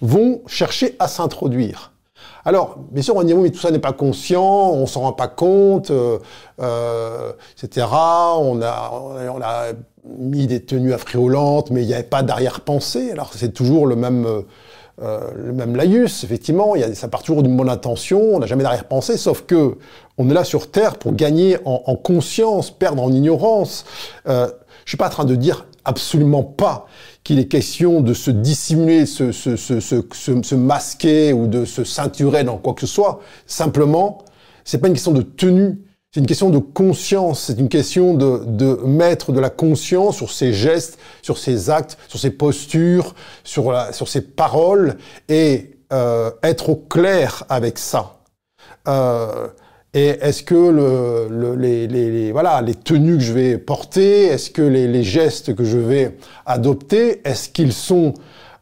vont 0.00 0.42
chercher 0.46 0.96
à 0.98 1.08
s'introduire. 1.08 1.92
Alors, 2.46 2.76
bien 2.90 3.02
sûr, 3.02 3.16
on 3.16 3.22
dit 3.22 3.32
oui, 3.32 3.44
mais 3.44 3.50
tout 3.50 3.60
ça 3.60 3.70
n'est 3.70 3.78
pas 3.78 3.92
conscient, 3.92 4.42
on 4.42 4.86
s'en 4.86 5.00
rend 5.02 5.12
pas 5.12 5.28
compte, 5.28 5.90
euh, 5.90 6.18
euh, 6.60 7.32
etc. 7.62 7.86
On 7.90 8.60
a, 8.60 8.92
on 8.92 9.40
a 9.40 9.72
mis 10.18 10.46
des 10.46 10.60
tenues 10.60 10.92
affriolantes, 10.92 11.70
mais 11.70 11.82
il 11.82 11.86
n'y 11.86 11.94
avait 11.94 12.02
pas 12.02 12.22
d'arrière-pensée. 12.22 13.10
Alors, 13.12 13.32
c'est 13.34 13.52
toujours 13.52 13.86
le 13.86 13.96
même, 13.96 14.26
euh, 15.02 15.52
même 15.52 15.76
laïus, 15.76 16.24
effectivement. 16.24 16.76
Il 16.76 16.80
y 16.80 16.84
a, 16.84 16.94
ça 16.94 17.08
part 17.08 17.22
toujours 17.22 17.42
d'une 17.42 17.56
bonne 17.56 17.68
intention, 17.68 18.20
on 18.20 18.38
n'a 18.38 18.46
jamais 18.46 18.62
d'arrière-pensée, 18.62 19.16
sauf 19.16 19.42
que 19.42 19.76
on 20.18 20.30
est 20.30 20.34
là 20.34 20.44
sur 20.44 20.70
Terre 20.70 20.96
pour 20.96 21.14
gagner 21.14 21.58
en, 21.64 21.82
en 21.86 21.96
conscience, 21.96 22.70
perdre 22.70 23.02
en 23.02 23.12
ignorance. 23.12 23.84
Euh, 24.28 24.48
je 24.84 24.90
suis 24.90 24.96
pas 24.96 25.08
en 25.08 25.10
train 25.10 25.24
de 25.24 25.34
dire 25.34 25.66
absolument 25.84 26.42
pas 26.42 26.86
qu'il 27.24 27.38
est 27.38 27.46
question 27.48 28.00
de 28.00 28.14
se 28.14 28.30
dissimuler, 28.30 29.06
se, 29.06 29.32
se, 29.32 29.56
se, 29.56 29.80
se, 29.80 30.54
masquer 30.54 31.32
ou 31.32 31.46
de 31.46 31.64
se 31.64 31.84
ceinturer 31.84 32.44
dans 32.44 32.58
quoi 32.58 32.74
que 32.74 32.82
ce 32.82 32.86
soit. 32.86 33.20
Simplement, 33.46 34.18
c'est 34.64 34.78
pas 34.78 34.88
une 34.88 34.94
question 34.94 35.12
de 35.12 35.22
tenue, 35.22 35.80
c'est 36.14 36.20
une 36.20 36.26
question 36.26 36.50
de 36.50 36.58
conscience, 36.58 37.46
c'est 37.46 37.58
une 37.58 37.68
question 37.68 38.14
de, 38.14 38.44
de, 38.46 38.78
mettre 38.86 39.32
de 39.32 39.40
la 39.40 39.50
conscience 39.50 40.14
sur 40.14 40.30
ses 40.30 40.52
gestes, 40.52 40.96
sur 41.22 41.38
ses 41.38 41.70
actes, 41.70 41.98
sur 42.06 42.20
ses 42.20 42.30
postures, 42.30 43.16
sur, 43.42 43.72
la, 43.72 43.92
sur 43.92 44.06
ses 44.06 44.20
paroles 44.20 44.96
et 45.28 45.72
euh, 45.92 46.30
être 46.44 46.68
au 46.70 46.76
clair 46.76 47.42
avec 47.48 47.80
ça. 47.80 48.20
Euh, 48.86 49.48
et 49.92 50.06
est-ce 50.06 50.44
que 50.44 50.54
le, 50.54 51.56
les, 51.56 51.88
les, 51.88 52.30
voilà, 52.30 52.62
les 52.62 52.76
tenues 52.76 53.16
que 53.16 53.24
je 53.24 53.32
vais 53.32 53.58
porter, 53.58 54.26
est-ce 54.26 54.50
que 54.50 54.62
les, 54.62 54.86
les, 54.86 55.02
gestes 55.02 55.56
que 55.56 55.64
je 55.64 55.78
vais 55.78 56.16
adopter, 56.46 57.22
est-ce 57.28 57.48
qu'ils 57.48 57.72
sont 57.72 58.14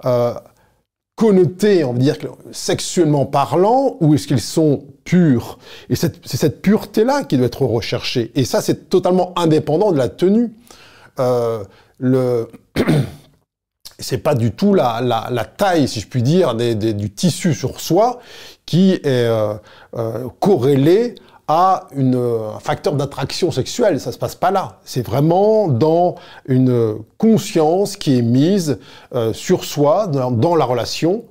euh, 0.07 0.33
connotés, 1.17 1.85
on 1.85 1.93
va 1.93 1.99
dire, 1.99 2.17
sexuellement 2.51 3.27
parlant, 3.27 3.99
ou 4.01 4.15
est-ce 4.15 4.27
qu'ils 4.27 4.41
sont 4.41 4.85
Et 5.89 5.97
c'est 5.97 6.27
cette 6.27 6.63
pureté-là 6.63 7.25
qui 7.25 7.37
doit 7.37 7.47
être 7.47 7.65
recherchée. 7.65 8.33
Et 8.35 8.45
ça, 8.45 8.61
c'est 8.61 8.89
totalement 8.89 9.33
indépendant 9.37 9.93
de 9.93 9.99
la 9.99 10.09
tenue. 10.09 10.53
Euh, 11.19 11.65
le... 11.99 12.49
c'est 13.99 14.19
pas 14.19 14.35
du 14.35 14.53
tout 14.53 14.75
la, 14.75 15.47
taille, 15.57 15.89
si 15.89 16.01
je 16.01 16.09
puis 16.09 16.23
dire, 16.23 16.55
des, 16.55 16.75
du 16.75 17.11
tissu 17.11 17.55
sur 17.55 17.81
soi 17.81 18.21
qui 18.67 18.93
est 18.93 19.07
euh, 19.07 19.55
euh, 19.97 20.29
corrélé 20.41 21.15
à 21.49 21.89
une, 21.95 22.15
un 22.15 22.61
facteur 22.61 22.95
d'attraction 22.95 23.51
sexuelle. 23.51 24.01
Ça 24.01 24.13
se 24.13 24.19
passe 24.19 24.35
pas 24.35 24.51
là. 24.51 24.81
C'est 24.85 25.05
vraiment 25.05 25.69
dans 25.69 26.15
une 26.47 26.97
conscience 27.19 27.97
qui 27.97 28.19
est 28.19 28.23
mise 28.23 28.79
euh, 29.15 29.33
sur 29.33 29.65
soi, 29.65 30.07
dans, 30.07 30.31
dans, 30.31 30.55
la 30.55 30.65
relation, 30.65 31.25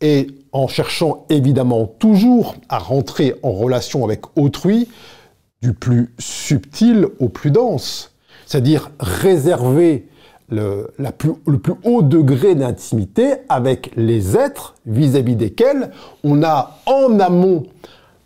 et 0.00 0.28
en 0.52 0.68
cherchant 0.68 1.26
évidemment 1.30 1.86
toujours 1.86 2.56
à 2.68 2.78
rentrer 2.78 3.34
en 3.42 3.52
relation 3.52 4.04
avec 4.04 4.22
autrui, 4.36 4.88
du 5.62 5.72
plus 5.72 6.14
subtil 6.18 7.06
au 7.18 7.28
plus 7.28 7.50
dense. 7.50 8.12
C'est-à-dire 8.46 8.90
réserver 9.00 10.08
le, 10.48 10.92
plus 11.18 11.74
haut 11.84 12.02
degré 12.02 12.54
d'intimité 12.54 13.34
avec 13.48 13.90
les 13.96 14.36
êtres 14.36 14.74
vis-à-vis 14.86 15.34
desquels 15.34 15.90
on 16.22 16.42
a 16.42 16.78
en 16.86 17.18
amont 17.18 17.64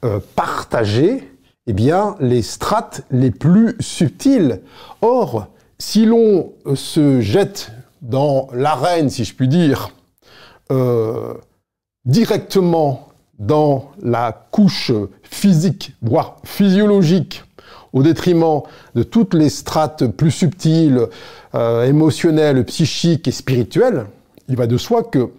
euh, 0.05 0.21
partagé 0.37 1.31
eh 1.67 1.73
bien, 1.73 2.17
les 2.21 2.43
strates 2.43 3.03
les 3.11 3.31
plus 3.31 3.77
subtiles. 3.79 4.61
Or, 5.03 5.47
si 5.79 6.05
l'on 6.05 6.53
euh, 6.67 6.75
se 6.75 7.21
jette 7.21 7.71
dans 8.03 8.49
l'arène, 8.53 9.09
si 9.09 9.25
je 9.25 9.35
puis 9.35 9.47
dire, 9.47 9.91
euh, 10.73 11.35
directement 12.05 13.09
dans 13.39 13.93
la 14.03 14.47
couche 14.51 14.93
physique, 15.23 15.95
voire 16.03 16.37
physiologique 16.45 17.43
au 17.93 18.03
détriment 18.03 18.63
de 18.95 19.03
toutes 19.03 19.35
les 19.35 19.49
strates 19.49 20.07
plus 20.07 20.31
subtiles, 20.31 21.09
euh, 21.55 21.85
émotionnelles, 21.85 22.65
psychiques 22.65 23.27
et 23.27 23.33
spirituelles, 23.33 24.07
il 24.49 24.57
va 24.57 24.67
de 24.67 24.77
soi 24.77 25.03
que 25.03 25.31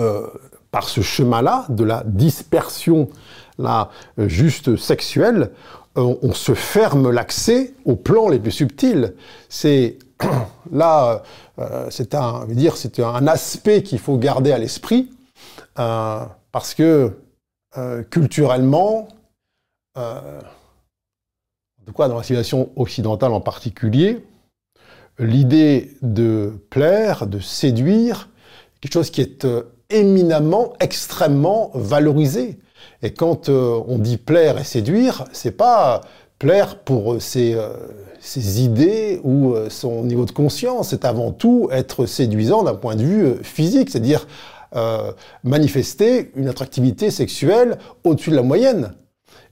euh, 0.00 0.26
par 0.70 0.88
ce 0.88 1.00
chemin-là, 1.00 1.66
de 1.68 1.84
la 1.84 2.04
dispersion 2.06 3.08
euh, 3.58 3.84
juste 4.28 4.76
sexuelle, 4.76 5.50
on 5.96 6.32
se 6.32 6.54
ferme 6.54 7.10
l'accès 7.10 7.74
aux 7.84 7.96
plans 7.96 8.28
les 8.28 8.38
plus 8.38 8.52
subtils. 8.52 9.14
C'est 9.48 9.98
là, 10.72 11.24
c'est 11.90 12.14
un 12.14 13.26
aspect 13.26 13.82
qu'il 13.82 13.98
faut 13.98 14.16
garder 14.16 14.52
à 14.52 14.58
l'esprit 14.58 15.10
parce 15.74 16.74
que 16.74 17.16
culturellement, 18.10 19.08
quoi 21.92 22.08
dans 22.08 22.16
la 22.16 22.22
civilisation 22.22 22.70
occidentale 22.76 23.32
en 23.32 23.40
particulier, 23.40 24.24
l'idée 25.18 25.96
de 26.02 26.52
plaire, 26.70 27.26
de 27.26 27.40
séduire, 27.40 28.28
quelque 28.80 28.92
chose 28.92 29.10
qui 29.10 29.20
est 29.20 29.44
euh, 29.44 29.62
éminemment, 29.90 30.72
extrêmement 30.80 31.70
valorisé. 31.74 32.58
Et 33.02 33.12
quand 33.12 33.48
euh, 33.48 33.80
on 33.86 33.98
dit 33.98 34.16
plaire 34.16 34.58
et 34.58 34.64
séduire, 34.64 35.24
c'est 35.32 35.56
pas 35.56 36.00
plaire 36.38 36.78
pour 36.78 37.20
ses, 37.20 37.54
ses 38.18 38.62
idées 38.62 39.20
ou 39.24 39.54
son 39.68 40.04
niveau 40.04 40.24
de 40.24 40.30
conscience. 40.30 40.88
C'est 40.88 41.04
avant 41.04 41.32
tout 41.32 41.68
être 41.70 42.06
séduisant 42.06 42.62
d'un 42.62 42.72
point 42.74 42.96
de 42.96 43.02
vue 43.02 43.34
physique, 43.42 43.90
c'est-à-dire 43.90 44.26
manifester 45.44 46.30
une 46.36 46.48
attractivité 46.48 47.10
sexuelle 47.10 47.78
au-dessus 48.04 48.30
de 48.30 48.36
la 48.36 48.42
moyenne. 48.42 48.94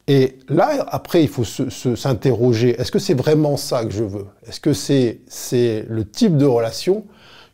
Et 0.09 0.39
là, 0.49 0.87
après, 0.89 1.23
il 1.23 1.29
faut 1.29 1.45
s'interroger, 1.45 2.81
est-ce 2.81 2.91
que 2.91 2.99
c'est 2.99 3.15
vraiment 3.15 3.59
ça 3.59 3.85
que 3.85 3.91
je 3.91 4.05
veux? 4.05 4.27
Est-ce 4.47 4.59
que 4.59 4.73
c'est 4.73 5.85
le 5.87 6.05
type 6.05 6.39
de 6.39 6.47
relation 6.47 7.05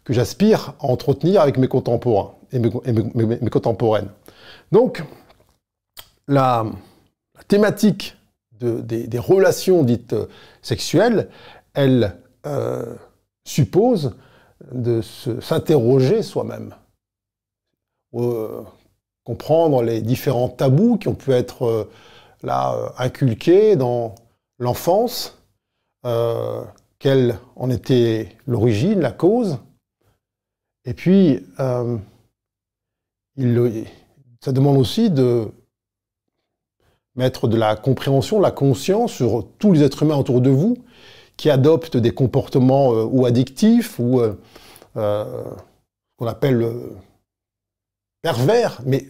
que 0.05 0.13
j'aspire 0.13 0.75
à 0.81 0.87
entretenir 0.87 1.41
avec 1.41 1.59
mes 1.59 1.67
contemporains 1.67 2.35
et 2.53 2.61
mes, 2.61 3.51
contemporaines? 3.51 4.09
Donc, 4.71 5.03
la, 6.29 6.65
thématique 7.49 8.17
des, 8.61 9.19
relations 9.19 9.83
dites 9.83 10.15
sexuelles, 10.63 11.29
elle 11.75 12.17
euh, 12.47 12.95
suppose 13.45 14.15
de 14.73 15.01
s'interroger 15.41 16.23
soi-même, 16.23 16.73
euh, 16.73 16.77
comprendre 19.25 19.83
les 19.83 20.03
différents 20.03 20.49
tabous 20.49 20.99
qui 20.99 21.09
ont 21.09 21.15
pu 21.15 21.33
être... 21.33 21.65
Euh, 21.65 21.91
euh, 22.49 22.89
inculqué 22.99 23.75
dans 23.75 24.15
l'enfance, 24.59 25.43
euh, 26.05 26.63
quelle 26.99 27.39
en 27.57 27.71
était 27.71 28.29
l'origine, 28.47 29.01
la 29.01 29.13
cause. 29.13 29.59
Et 30.85 30.93
puis, 30.93 31.41
euh, 31.61 31.97
il, 33.37 33.87
ça 34.45 34.53
demande 34.53 34.77
aussi 34.77 35.11
de 35.11 35.49
mettre 37.15 37.49
de 37.49 37.57
la 37.57 37.77
compréhension, 37.77 38.39
de 38.39 38.43
la 38.43 38.51
conscience 38.51 39.13
sur 39.13 39.47
tous 39.59 39.73
les 39.73 39.83
êtres 39.83 40.03
humains 40.03 40.17
autour 40.17 40.43
de 40.43 40.51
vous 40.51 40.77
qui 41.39 41.49
adoptent 41.49 41.97
des 41.97 42.13
comportements 42.13 42.91
ou 42.91 43.25
addictifs 43.25 43.99
ou 43.99 44.21
qu'on 44.95 46.27
appelle 46.27 46.73
pervers, 48.25 48.81
mais 48.87 49.07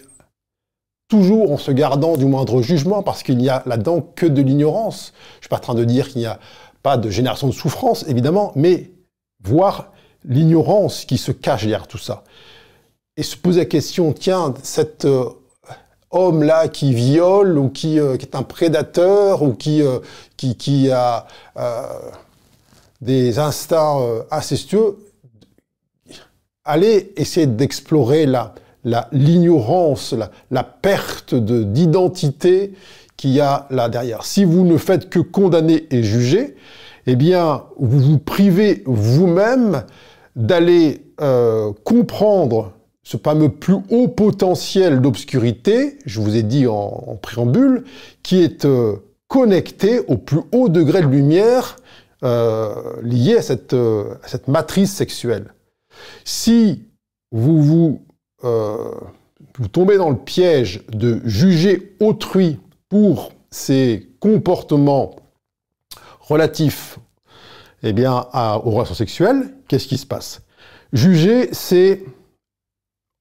toujours 1.07 1.53
en 1.53 1.57
se 1.57 1.71
gardant 1.71 2.17
du 2.17 2.25
moindre 2.25 2.63
jugement, 2.63 3.05
parce 3.05 3.23
qu'il 3.23 3.39
n'y 3.39 3.49
a 3.49 3.63
là-dedans 3.65 4.01
que 4.01 4.27
de 4.27 4.43
l'ignorance. 4.43 5.13
Je 5.35 5.37
ne 5.37 5.41
suis 5.43 5.49
pas 5.51 5.59
en 5.59 5.61
train 5.61 5.75
de 5.77 5.85
dire 5.85 6.09
qu'il 6.09 6.23
n'y 6.23 6.27
a 6.27 6.41
pas 6.83 6.97
de 6.97 7.09
génération 7.11 7.47
de 7.47 7.53
souffrance, 7.53 8.05
évidemment, 8.09 8.51
mais 8.57 8.91
voir 9.45 9.93
l'ignorance 10.25 11.05
qui 11.05 11.17
se 11.17 11.31
cache 11.31 11.61
derrière 11.61 11.87
tout 11.87 11.99
ça. 11.99 12.25
Et 13.17 13.23
se 13.23 13.37
poser 13.37 13.61
la 13.61 13.67
question, 13.67 14.13
tiens, 14.13 14.53
cet 14.65 15.05
euh, 15.05 15.27
homme-là 16.11 16.67
qui 16.67 16.93
viole 16.93 17.57
ou 17.57 17.69
qui, 17.69 18.01
euh, 18.01 18.15
est 18.15 18.35
un 18.35 18.43
prédateur 18.43 19.43
ou 19.43 19.55
qui, 19.55 19.81
euh, 19.81 20.01
qui, 20.37 20.57
qui, 20.57 20.91
a 20.91 21.29
des 23.01 23.39
instincts 23.39 24.25
incestueux, 24.33 24.99
allez 26.65 27.13
essayer 27.17 27.47
d'explorer 27.47 28.27
là 28.27 28.55
l'ignorance, 28.85 30.15
la, 30.51 30.63
perte 30.63 31.35
d'identité 31.35 32.75
qu'il 33.17 33.31
y 33.31 33.41
a 33.41 33.67
là 33.71 33.89
derrière. 33.89 34.25
Si 34.25 34.45
vous 34.45 34.65
ne 34.65 34.77
faites 34.77 35.09
que 35.09 35.19
condamner 35.19 35.87
et 35.91 36.03
juger, 36.03 36.57
eh 37.07 37.17
bien, 37.17 37.65
vous 37.79 38.01
vous 38.01 38.19
privez 38.19 38.83
vous-même 38.87 39.85
d'aller 40.37 41.07
euh, 41.21 41.73
comprendre 41.85 42.73
ce 43.03 43.17
fameux 43.19 43.51
plus 43.51 43.77
haut 43.91 44.09
potentiel 44.09 45.01
d'obscurité, 45.01 45.99
je 46.07 46.21
vous 46.21 46.37
ai 46.37 46.43
dit 46.43 46.67
en, 46.67 47.19
préambule, 47.21 47.85
qui 48.23 48.43
est 48.43 48.65
euh, 48.65 48.97
connecté 49.29 50.01
au 50.09 50.17
plus 50.17 50.41
haut 50.53 50.69
degré 50.69 51.03
de 51.03 51.07
lumière 51.07 51.77
euh, 52.25 52.75
lié 53.03 53.37
à 53.37 53.43
cette, 53.43 53.77
cette 54.27 54.49
matrice 54.49 54.93
sexuelle. 54.93 55.53
Si 56.25 56.85
vous 57.31 57.63
vous 57.63 58.01
euh, 58.45 58.93
vous 59.59 59.69
tombez 59.69 59.97
dans 59.97 60.11
le 60.11 60.17
piège 60.17 60.83
de 60.93 61.21
juger 61.25 61.97
autrui 62.01 62.61
pour 62.89 63.33
ses 63.51 64.11
comportements 64.21 65.17
relatifs 66.21 66.99
eh 67.83 67.93
bien, 67.93 68.27
aux 68.65 68.71
relations 68.71 68.95
sexuelles, 68.95 69.55
qu'est-ce 69.69 69.87
qui 69.87 69.99
se 69.99 70.07
passe? 70.07 70.43
Juger, 70.93 71.51
c'est 71.53 72.03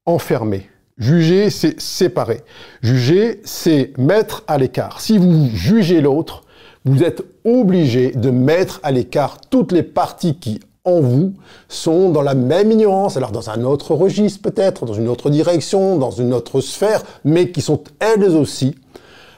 enfermer. 0.06 0.70
Juger, 0.98 1.50
c'est 1.50 1.80
séparer. 1.82 2.42
Juger, 2.82 3.42
c'est 3.44 3.98
mettre 3.98 4.44
à 4.48 4.58
l'écart. 4.58 5.02
Si 5.02 5.18
vous 5.18 5.50
jugez 5.54 6.00
l'autre, 6.02 6.44
vous 6.86 7.04
êtes 7.04 7.24
obligé 7.44 8.12
de 8.12 8.30
mettre 8.30 8.80
à 8.84 8.92
l'écart 8.92 9.42
toutes 9.42 9.72
les 9.72 9.84
parties 9.84 10.38
qui 10.38 10.60
en 10.86 11.00
vous 11.00 11.34
sont 11.70 12.10
dans 12.10 12.22
la 12.22 12.34
même 12.34 12.72
ignorance, 12.72 13.16
alors 13.18 13.32
dans 13.32 13.50
un 13.50 13.64
autre 13.64 13.96
registre 13.96 14.42
peut-être, 14.42 14.86
dans 14.86 14.94
une 14.94 15.08
autre 15.08 15.30
direction, 15.30 15.98
dans 15.98 16.12
une 16.12 16.34
autre 16.34 16.62
sphère, 16.62 17.04
mais 17.24 17.52
qui 17.52 17.62
sont 17.62 17.84
elles 18.00 18.24
aussi 18.26 18.76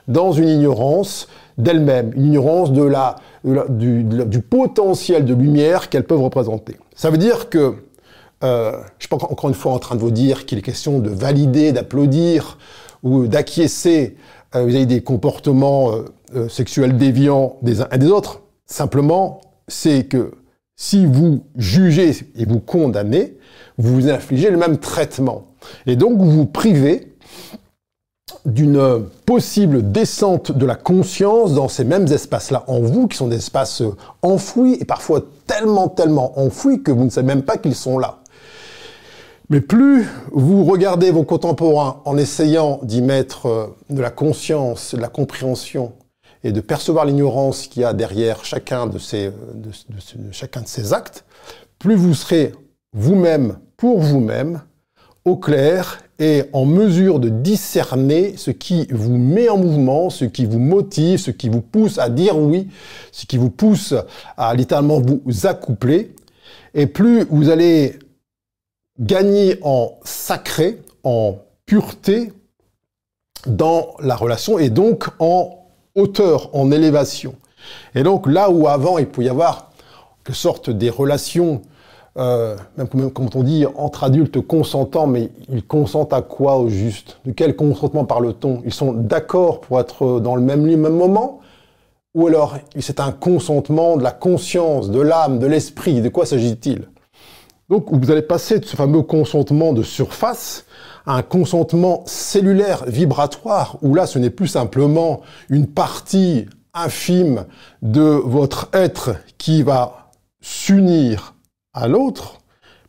dans 0.08 0.32
une 0.32 0.50
ignorance 0.50 1.28
d'elles-mêmes, 1.58 2.12
une 2.16 2.26
ignorance 2.26 2.72
de 2.72 2.84
la, 2.84 3.16
du, 3.44 4.42
potentiel 4.42 5.26
de 5.26 5.34
lumière 5.34 5.90
qu'elles 5.90 6.04
peuvent 6.06 6.22
représenter. 6.22 6.78
Ça 6.96 7.10
veut 7.10 7.18
dire 7.18 7.50
que, 7.50 7.76
euh, 8.44 8.72
je 8.72 8.78
ne 8.78 9.00
suis 9.00 9.10
pas 9.10 9.16
encore 9.16 9.50
une 9.50 9.56
fois 9.56 9.72
en 9.72 9.80
train 9.80 9.96
de 9.96 10.02
vous 10.02 10.12
dire 10.12 10.46
qu'il 10.46 10.58
est 10.58 10.64
question 10.64 11.00
de 11.00 11.10
valider, 11.10 11.72
d'applaudir 11.72 12.58
ou 13.04 13.28
d'acquiescer 13.28 14.18
euh, 14.56 14.66
vis-à-vis 14.66 14.88
des 14.88 15.02
comportements 15.02 15.92
euh, 15.92 16.06
euh, 16.36 16.50
sexuels 16.50 16.98
déviants 16.98 17.58
des 17.62 17.82
uns 17.82 17.88
et 17.92 17.98
des 17.98 18.08
autres. 18.08 18.42
Simplement, 18.66 19.42
c'est 19.68 20.06
que 20.06 20.32
si 20.76 21.06
vous 21.06 21.44
jugez 21.56 22.12
et 22.36 22.46
vous 22.46 22.60
condamnez, 22.60 23.38
vous 23.78 23.94
vous 23.94 24.10
infligez 24.10 24.50
le 24.50 24.58
même 24.58 24.78
traitement. 24.78 25.48
Et 25.86 25.96
donc 25.96 26.18
vous 26.18 26.32
vous 26.32 26.46
privez 26.46 27.14
d'une 28.46 29.06
possible 29.26 29.92
descente 29.92 30.52
de 30.52 30.66
la 30.66 30.76
conscience 30.76 31.54
dans 31.54 31.68
ces 31.68 31.84
mêmes 31.84 32.08
espaces-là 32.08 32.64
en 32.68 32.80
vous, 32.80 33.08
qui 33.08 33.18
sont 33.18 33.28
des 33.28 33.38
espaces 33.38 33.82
enfouis 34.22 34.78
et 34.80 34.86
parfois 34.86 35.22
tellement, 35.48 35.88
tellement 35.88 36.40
enfouis 36.40 36.84
que 36.84 36.92
vous 36.92 37.06
ne 37.06 37.10
savez 37.10 37.28
même 37.28 37.44
pas 37.44 37.58
qu'ils 37.58 37.76
sont 37.76 37.98
là. 37.98 38.20
Mais 39.50 39.62
plus 39.62 40.08
vous 40.32 40.64
regardez 40.64 41.12
vos 41.12 41.24
contemporains 41.24 42.02
en 42.06 42.18
essayant 42.18 42.80
d'y 42.84 43.02
mettre 43.02 43.76
de 43.90 44.02
la 44.02 44.10
conscience, 44.10 44.96
de 44.96 45.02
la 45.02 45.08
compréhension, 45.08 45.94
et 46.46 46.52
de 46.52 46.62
percevoir 46.62 47.06
l'ignorance 47.06 47.66
qu'il 47.66 47.82
y 47.82 47.86
a 47.86 47.94
derrière 47.94 48.46
chacun 48.46 48.86
de 48.86 49.00
ces, 49.00 49.32
de, 49.56 49.72
chacun 50.32 50.62
de 50.62 50.68
ces 50.68 50.94
actes, 50.94 51.26
plus 51.80 51.96
vous 51.96 52.14
serez 52.14 52.54
vous-même 52.94 53.58
pour 53.76 54.00
vous-même 54.00 54.62
au 55.26 55.38
clair 55.38 56.04
et 56.20 56.44
en 56.54 56.66
mesure 56.66 57.20
de 57.20 57.30
discerner 57.30 58.38
ce 58.38 58.52
qui 58.52 58.86
vous 58.92 59.18
met 59.18 59.50
en 59.50 59.58
mouvement, 59.58 60.12
ce 60.12 60.24
qui 60.24 60.46
vous 60.46 60.60
motive, 60.60 61.18
ce 61.18 61.32
qui 61.32 61.50
vous 61.50 61.62
pousse 61.62 61.98
à 61.98 62.10
dire 62.10 62.38
oui, 62.38 62.68
ce 63.12 63.26
qui 63.26 63.38
vous 63.38 63.50
pousse 63.50 63.96
à 64.38 64.54
littéralement 64.54 65.02
vous 65.02 65.48
accoupler. 65.48 66.14
Et 66.76 66.86
plus 66.86 67.24
vous 67.24 67.50
allez 67.50 67.98
gagner 69.00 69.58
en 69.64 69.98
sacré, 70.04 70.80
en 71.04 71.40
pureté 71.66 72.32
dans 73.48 73.96
la 74.00 74.16
relation 74.16 74.60
et 74.60 74.70
donc 74.70 75.08
en 75.18 75.65
hauteur, 75.96 76.50
en 76.54 76.72
élévation. 76.72 77.36
Et 77.96 78.04
donc 78.04 78.28
là 78.28 78.50
où 78.50 78.68
avant 78.68 78.98
il 78.98 79.08
pouvait 79.08 79.28
y 79.28 79.30
avoir 79.30 79.72
que 80.24 80.34
sorte 80.34 80.70
des 80.70 80.90
relations, 80.90 81.62
euh, 82.18 82.56
même 82.78 82.88
comme, 82.88 83.30
on 83.34 83.44
dit, 83.44 83.66
entre 83.76 84.04
adultes 84.04 84.42
consentants, 84.42 85.08
mais 85.08 85.30
ils 85.50 85.66
consentent 85.66 86.14
à 86.14 86.22
quoi 86.22 86.58
au 86.58 86.70
juste? 86.70 87.20
De 87.26 87.32
quel 87.32 87.56
consentement 87.56 88.06
parle-t-on? 88.06 88.62
Ils 88.66 88.74
sont 88.74 88.94
d'accord 88.94 89.62
pour 89.62 89.80
être 89.80 90.20
dans 90.20 90.36
le 90.36 90.42
même 90.42 90.66
lit, 90.66 90.78
même 90.78 90.96
moment? 90.96 91.40
Ou 92.14 92.28
alors 92.28 92.56
c'est 92.80 93.00
un 93.00 93.12
consentement 93.12 93.98
de 93.98 94.04
la 94.04 94.12
conscience, 94.12 94.90
de 94.90 95.02
l'âme, 95.02 95.40
de 95.40 95.48
l'esprit? 95.48 96.02
De 96.02 96.10
quoi 96.10 96.26
s'agit-il? 96.26 96.88
Donc 97.70 97.88
vous 97.92 98.12
allez 98.12 98.22
passer 98.22 98.60
de 98.60 98.66
ce 98.66 98.76
fameux 98.76 99.02
consentement 99.02 99.74
de 99.74 99.84
surface 99.84 100.66
un 101.06 101.22
consentement 101.22 102.04
cellulaire 102.06 102.86
vibratoire, 102.86 103.78
où 103.82 103.94
là 103.94 104.08
ce 104.08 104.20
n'est 104.20 104.30
plus 104.30 104.48
simplement 104.48 105.22
une 105.50 105.68
partie 105.68 106.48
infime 106.74 107.46
de 107.82 108.02
votre 108.02 108.70
être 108.74 109.16
qui 109.38 109.64
va 109.64 110.12
s'unir 110.42 111.36
à 111.74 111.88
l'autre 111.88 112.40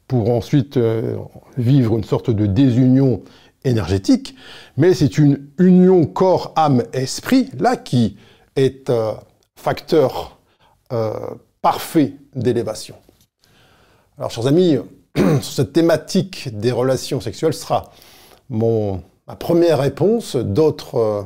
pour 0.09 0.31
ensuite 0.31 0.77
euh, 0.77 1.17
vivre 1.57 1.97
une 1.97 2.05
sorte 2.05 2.31
de 2.31 2.47
désunion 2.47 3.23
énergétique, 3.65 4.37
mais 4.77 4.95
c'est 4.95 5.19
une 5.19 5.49
union 5.59 6.07
corps, 6.07 6.53
âme, 6.57 6.85
esprit, 6.93 7.51
là 7.59 7.77
qui 7.77 8.17
est 8.55 8.89
euh, 8.91 9.13
facteur 9.57 10.39
euh, 10.93 11.13
parfait 11.63 12.15
d'élévation. 12.35 12.95
Alors, 14.19 14.31
chers 14.31 14.47
amis, 14.47 14.79
cette 15.43 15.73
thématique 15.73 16.49
des 16.53 16.73
relations 16.73 17.21
sexuelles 17.21 17.55
sera 17.55 17.91
ma 18.51 19.37
première 19.39 19.79
réponse. 19.79 20.37
D'autres 20.37 20.97
euh, 20.97 21.23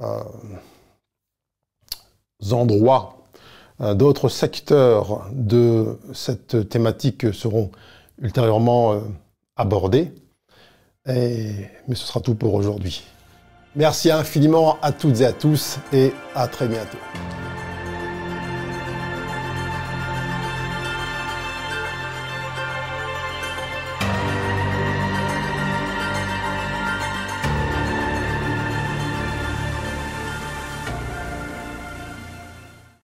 euh, 0.00 0.22
endroits, 2.50 3.28
euh, 3.80 3.94
d'autres 3.94 4.28
secteurs 4.28 5.28
de 5.32 5.98
cette 6.12 6.68
thématique 6.68 7.32
seront 7.32 7.70
ultérieurement 8.20 9.00
abordés. 9.56 10.12
mais 11.06 11.70
ce 11.94 12.06
sera 12.06 12.20
tout 12.20 12.34
pour 12.34 12.54
aujourd'hui. 12.54 13.02
Merci 13.74 14.10
infiniment 14.10 14.76
à 14.82 14.92
toutes 14.92 15.20
et 15.20 15.26
à 15.26 15.32
tous 15.32 15.78
et 15.92 16.12
à 16.34 16.46
très 16.46 16.68
bientôt. 16.68 16.98